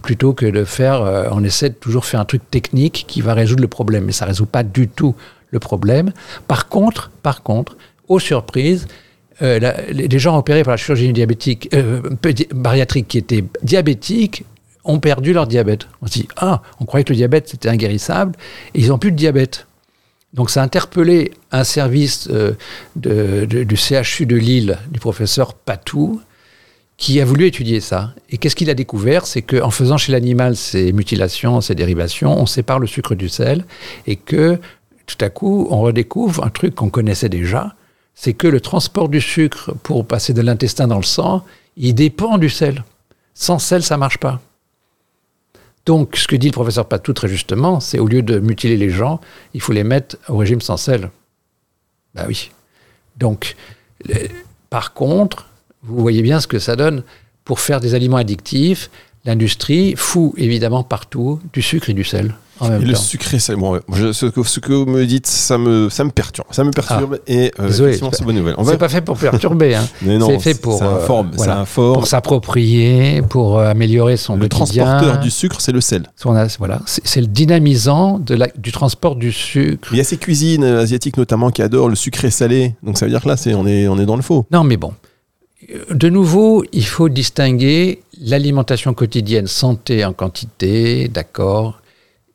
plutôt 0.01 0.33
que 0.33 0.47
de 0.47 0.65
faire, 0.65 1.03
euh, 1.03 1.29
on 1.31 1.45
essaie 1.45 1.69
de 1.69 1.75
toujours 1.75 2.07
faire 2.07 2.21
un 2.21 2.25
truc 2.25 2.51
technique 2.51 3.05
qui 3.07 3.21
va 3.21 3.35
résoudre 3.35 3.61
le 3.61 3.69
problème, 3.69 4.05
mais 4.05 4.13
ça 4.13 4.25
résout 4.25 4.47
pas 4.47 4.63
du 4.63 4.89
tout 4.89 5.15
le 5.55 5.61
problème. 5.61 6.13
Par 6.47 6.69
contre, 6.69 7.11
par 7.23 7.43
contre, 7.43 7.77
aux 8.09 8.19
surprises, 8.19 8.87
euh, 9.43 9.59
les 9.91 10.19
gens 10.19 10.37
opérés 10.39 10.63
par 10.63 10.73
la 10.73 10.77
chirurgie 10.77 11.13
diabétique, 11.13 11.69
euh, 11.75 12.03
bariatrique 12.55 13.09
qui 13.09 13.19
étaient 13.19 13.45
diabétiques 13.63 14.45
ont 14.85 15.01
perdu 15.01 15.33
leur 15.33 15.47
diabète. 15.47 15.89
On 16.03 16.07
se 16.07 16.13
dit, 16.13 16.29
ah, 16.37 16.63
on 16.79 16.85
croyait 16.85 17.05
que 17.05 17.13
le 17.13 17.17
diabète 17.17 17.49
c'était 17.49 17.69
inguérissable, 17.69 18.37
et 18.75 18.81
ils 18.81 18.89
n'ont 18.89 18.99
plus 18.99 19.13
de 19.13 19.17
diabète. 19.17 19.67
Donc 20.35 20.51
ça 20.51 20.61
a 20.61 20.65
interpellé 20.65 21.33
un 21.53 21.65
service 21.65 22.29
euh, 22.31 22.53
du 22.97 23.77
CHU 23.77 24.27
de 24.27 24.37
Lille, 24.37 24.79
du 24.91 25.01
professeur 25.01 25.55
Patou, 25.55 26.21
qui 26.97 27.21
a 27.21 27.25
voulu 27.25 27.47
étudier 27.47 27.81
ça. 27.81 28.15
Et 28.31 28.39
qu'est-ce 28.39 28.55
qu'il 28.55 28.71
a 28.71 28.75
découvert? 28.75 29.27
C'est 29.27 29.43
qu'en 29.43 29.71
faisant 29.71 29.97
chez 29.97 30.13
l'animal 30.13 30.57
ces 30.57 30.93
mutilations, 30.93 31.61
ces 31.61 31.75
dérivations, 31.75 32.39
on 32.39 32.47
sépare 32.47 32.79
le 32.79 32.87
sucre 32.87 33.15
du 33.15 33.29
sel, 33.29 33.65
et 34.07 34.17
que 34.17 34.59
tout 35.07 35.17
à 35.21 35.31
coup, 35.31 35.67
on 35.71 35.81
redécouvre 35.81 36.45
un 36.45 36.51
truc 36.51 36.75
qu'on 36.75 36.91
connaissait 36.91 37.29
déjà, 37.29 37.75
c'est 38.15 38.33
que 38.33 38.47
le 38.47 38.61
transport 38.61 39.09
du 39.09 39.21
sucre 39.21 39.73
pour 39.83 40.07
passer 40.07 40.33
de 40.33 40.41
l'intestin 40.41 40.87
dans 40.87 40.97
le 40.97 41.03
sang, 41.03 41.45
il 41.77 41.95
dépend 41.95 42.39
du 42.39 42.49
sel. 42.49 42.85
Sans 43.35 43.59
sel, 43.59 43.83
ça 43.83 43.97
marche 43.97 44.19
pas. 44.19 44.41
Donc, 45.87 46.17
ce 46.17 46.27
que 46.27 46.37
dit 46.37 46.47
le 46.47 46.53
professeur 46.53 46.87
Patou 46.87 47.13
très 47.13 47.29
justement, 47.29 47.81
c'est 47.81 47.99
au 47.99 48.07
lieu 48.07 48.23
de 48.23 48.39
mutiler 48.39 48.77
les 48.77 48.91
gens, 48.91 49.21
il 49.53 49.61
faut 49.61 49.73
les 49.73 49.85
mettre 49.85 50.17
au 50.29 50.37
régime 50.37 50.61
sans 50.61 50.77
sel. 50.77 51.11
Bah 52.15 52.25
oui. 52.27 52.51
Donc, 53.19 53.57
par 54.71 54.95
contre, 54.95 55.49
vous 55.83 56.01
voyez 56.01 56.23
bien 56.23 56.41
ce 56.41 56.47
que 56.47 56.59
ça 56.59 56.77
donne 56.77 57.03
pour 57.45 57.61
faire 57.61 57.81
des 57.81 57.95
aliments 57.95 58.17
addictifs. 58.17 58.91
L'industrie 59.25 59.95
fout 59.97 60.33
évidemment 60.37 60.85
partout 60.85 61.41
du 61.53 61.61
sucre 61.61 61.91
et 61.91 61.95
du 61.95 62.05
sel 62.05 62.35
en 62.61 62.69
même 62.69 62.83
Et 62.83 62.85
le 62.85 62.95
sucré, 62.95 63.39
c'est 63.39 63.57
bon. 63.57 63.81
Je- 63.93 64.13
ce, 64.13 64.27
que, 64.27 64.43
ce 64.45 64.61
que 64.61 64.73
vous 64.73 64.87
me 64.87 65.05
dites, 65.07 65.27
ça 65.27 65.59
me, 65.59 65.89
ça 65.89 66.05
me 66.05 66.11
perturbe. 66.11 66.47
Ça 66.51 66.63
me 66.65 66.71
perturbe 66.71 67.19
et 67.27 67.53
euh, 67.59 67.67
Désolé, 67.69 67.99
c'est 68.13 68.23
bonne 68.25 68.37
nouvelle. 68.37 68.55
On 68.59 68.65
C'est 68.65 68.73
va. 68.73 68.77
pas 68.79 68.89
fait 68.89 69.01
pour 69.01 69.19
perturber. 69.19 69.75
Hein. 69.75 69.85
C'est 70.05 70.39
fait 70.39 70.61
pour, 70.61 70.79
Ça 70.79 70.87
euh, 70.87 70.97
informe. 71.03 71.31
voilà. 71.35 71.55
Ça 71.55 71.61
informe. 71.61 71.95
pour 71.95 72.07
s'approprier, 72.07 73.23
pour 73.23 73.59
euh, 73.59 73.69
améliorer 73.71 74.17
son 74.17 74.37
Le 74.37 74.49
quotidien. 74.49 74.85
transporteur 74.85 75.21
du 75.21 75.31
sucre, 75.31 75.61
c'est 75.61 75.73
le 75.73 75.81
sel. 75.81 76.05
Voilà, 76.25 76.81
c'est 76.87 77.21
le 77.21 77.27
dynamisant 77.27 78.19
de 78.19 78.35
la- 78.35 78.49
du 78.57 78.73
transport 78.73 79.17
du 79.17 79.33
sucre. 79.33 79.89
Il 79.93 79.99
y 79.99 80.01
a 80.01 80.05
ces 80.05 80.17
cuisines 80.17 80.65
asiatiques 80.65 81.17
notamment 81.17 81.51
qui 81.51 81.63
adorent 81.63 81.89
le 81.89 81.97
sucré 81.97 82.31
salé. 82.31 82.75
Donc 82.83 82.99
ça 82.99 83.07
veut 83.07 83.11
dire 83.11 83.23
que 83.23 83.29
là, 83.29 83.37
on, 83.57 83.67
est, 83.67 83.89
on 83.89 83.99
est 83.99 84.07
dans 84.07 84.17
le 84.17 84.23
faux. 84.23 84.47
Non, 84.51 84.65
mais 84.65 84.77
bon. 84.77 84.93
De 85.91 86.09
nouveau, 86.11 86.63
il 86.73 86.85
faut 86.85 87.09
distinguer 87.09 88.03
l'alimentation 88.21 88.93
quotidienne, 88.93 89.47
santé 89.47 90.05
en 90.05 90.13
quantité, 90.13 91.09
d'accord, 91.09 91.81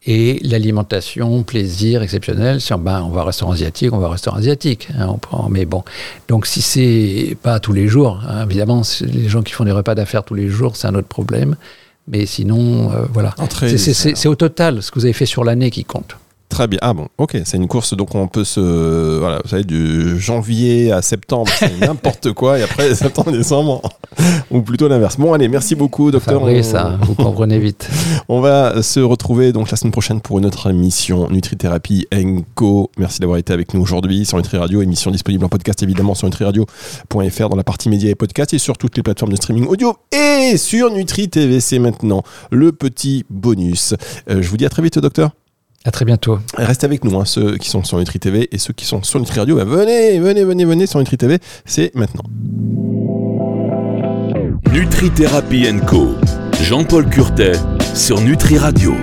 et 0.06 0.40
l'alimentation 0.44 1.44
plaisir 1.44 2.02
exceptionnel. 2.02 2.62
Si 2.62 2.74
on, 2.74 2.78
ben, 2.80 3.02
on 3.02 3.10
va 3.10 3.22
au 3.22 3.26
restaurant 3.26 3.52
asiatique, 3.52 3.92
on 3.94 3.98
va 4.00 4.08
au 4.08 4.12
restaurant 4.12 4.38
asiatique. 4.38 4.88
hein, 4.98 5.08
on 5.10 5.18
prend, 5.18 5.50
mais 5.50 5.66
bon, 5.66 5.84
donc 6.28 6.46
si 6.46 6.62
c'est 6.62 7.36
pas 7.44 7.60
tous 7.60 7.74
les 7.74 7.88
jours, 7.88 8.22
hein, 8.28 8.46
évidemment, 8.46 8.84
c'est 8.84 9.06
les 9.06 9.28
gens 9.28 9.42
qui 9.42 9.52
font 9.54 9.66
des 9.66 9.72
repas 9.72 9.96
d'affaires 9.96 10.24
tous 10.24 10.36
les 10.36 10.48
jours, 10.48 10.76
c'est 10.76 10.88
un 10.88 10.96
autre 10.96 11.08
problème. 11.10 11.56
Mais 12.08 12.26
sinon, 12.26 12.92
euh, 12.92 13.06
voilà. 13.14 13.36
C'est- 13.70 13.78
C'est 13.78 13.78
c'est- 13.78 13.94
c'est- 13.94 14.16
c'est 14.16 14.28
au 14.28 14.36
total 14.36 14.82
ce 14.82 14.90
que 14.90 14.98
vous 15.00 15.06
avez 15.06 15.14
fait 15.14 15.28
sur 15.28 15.44
l'année 15.44 15.70
qui 15.70 15.84
compte. 15.84 16.16
Très 16.50 16.68
bien. 16.68 16.80
Ah 16.82 16.94
bon, 16.94 17.08
ok. 17.20 17.38
C'est 17.46 17.58
une 17.58 17.68
course, 17.68 17.94
donc 17.96 18.16
on 18.16 18.28
peut 18.28 18.44
se. 18.44 18.60
Voilà, 19.20 19.40
vous 19.44 19.50
savez, 19.50 19.64
du 19.64 20.20
janvier 20.20 20.92
à 20.92 21.02
septembre, 21.04 21.50
c'est 21.58 21.80
n'importe 21.88 22.34
quoi. 22.34 22.58
Et 22.58 22.64
après, 22.64 22.94
septembre, 22.96 23.32
décembre, 23.32 23.82
ou 24.52 24.62
plutôt 24.62 24.88
l'inverse. 24.88 25.18
Bon, 25.18 25.32
allez, 25.34 25.48
merci 25.48 25.76
beaucoup, 25.76 26.10
docteur. 26.10 26.42
On- 26.42 26.64
ça, 26.64 26.98
vous 27.04 27.14
comprenez 27.16 27.60
vite. 27.60 27.88
On 28.28 28.42
va 28.42 28.82
se 28.82 29.00
retrouver 29.00 29.54
donc 29.54 29.70
la 29.70 29.78
semaine 29.78 29.92
prochaine 29.92 30.22
pour 30.22 30.40
une 30.40 30.46
autre 30.48 30.70
émission 30.72 31.30
Nutrithérapie 31.30 32.08
Co. 32.56 32.90
Merci 32.98 33.20
d'avoir 33.20 33.38
été 33.38 33.54
avec 33.54 33.74
nous 33.76 33.82
aujourd'hui 33.82 34.26
sur 34.26 34.38
Nutri 34.38 34.58
Radio, 34.58 34.82
émission 34.82 35.12
disponible 35.12 35.46
en 35.46 35.50
podcast 35.50 35.84
évidemment 35.84 36.16
sur 36.16 36.26
nutriradio.fr 36.28 37.50
dans 37.50 37.56
la 37.56 37.64
partie 37.64 37.90
médias 37.90 38.10
et 38.10 38.16
podcasts 38.16 38.54
et 38.56 38.60
sur 38.60 38.78
toutes 38.78 38.98
les 38.98 39.04
plateformes 39.04 39.32
de 39.32 39.38
streaming 39.38 39.68
audio 39.68 39.96
et 40.12 40.58
sur 40.58 40.92
Nutri 40.92 41.30
TV. 41.30 41.60
C'est 41.60 41.80
maintenant 41.80 42.24
le 42.50 42.72
petit 42.72 43.24
bonus. 43.30 43.94
Euh, 44.30 44.42
je 44.42 44.50
vous 44.50 44.58
dis 44.58 44.66
à 44.66 44.70
très 44.70 44.82
vite, 44.82 44.98
docteur. 44.98 45.30
À 45.86 45.92
très 45.92 46.06
bientôt. 46.06 46.40
Restez 46.56 46.86
avec 46.86 47.04
nous, 47.04 47.18
hein, 47.18 47.26
ceux 47.26 47.58
qui 47.58 47.70
sont 47.70 47.84
sur 47.84 47.98
Nutri 47.98 48.20
TV 48.20 48.50
et 48.52 48.58
ceux 48.58 48.74
qui 48.74 48.86
sont 48.86 49.02
sur 49.04 49.20
Nutri 49.20 49.40
Radio. 49.40 49.56
bah, 49.56 49.64
venez, 49.64 50.20
venez, 50.20 50.44
venez, 50.44 50.66
venez 50.66 50.88
sur 50.88 51.00
Nutri 51.00 51.18
TV. 51.18 51.40
C'est 51.66 51.94
maintenant. 51.96 52.24
Nutri 54.74 55.10
Thérapie 55.12 55.68
Co. 55.88 56.16
Jean-Paul 56.62 57.10
Curtet 57.10 57.54
sur 57.96 58.20
Nutri 58.22 58.58
Radio. 58.58 58.94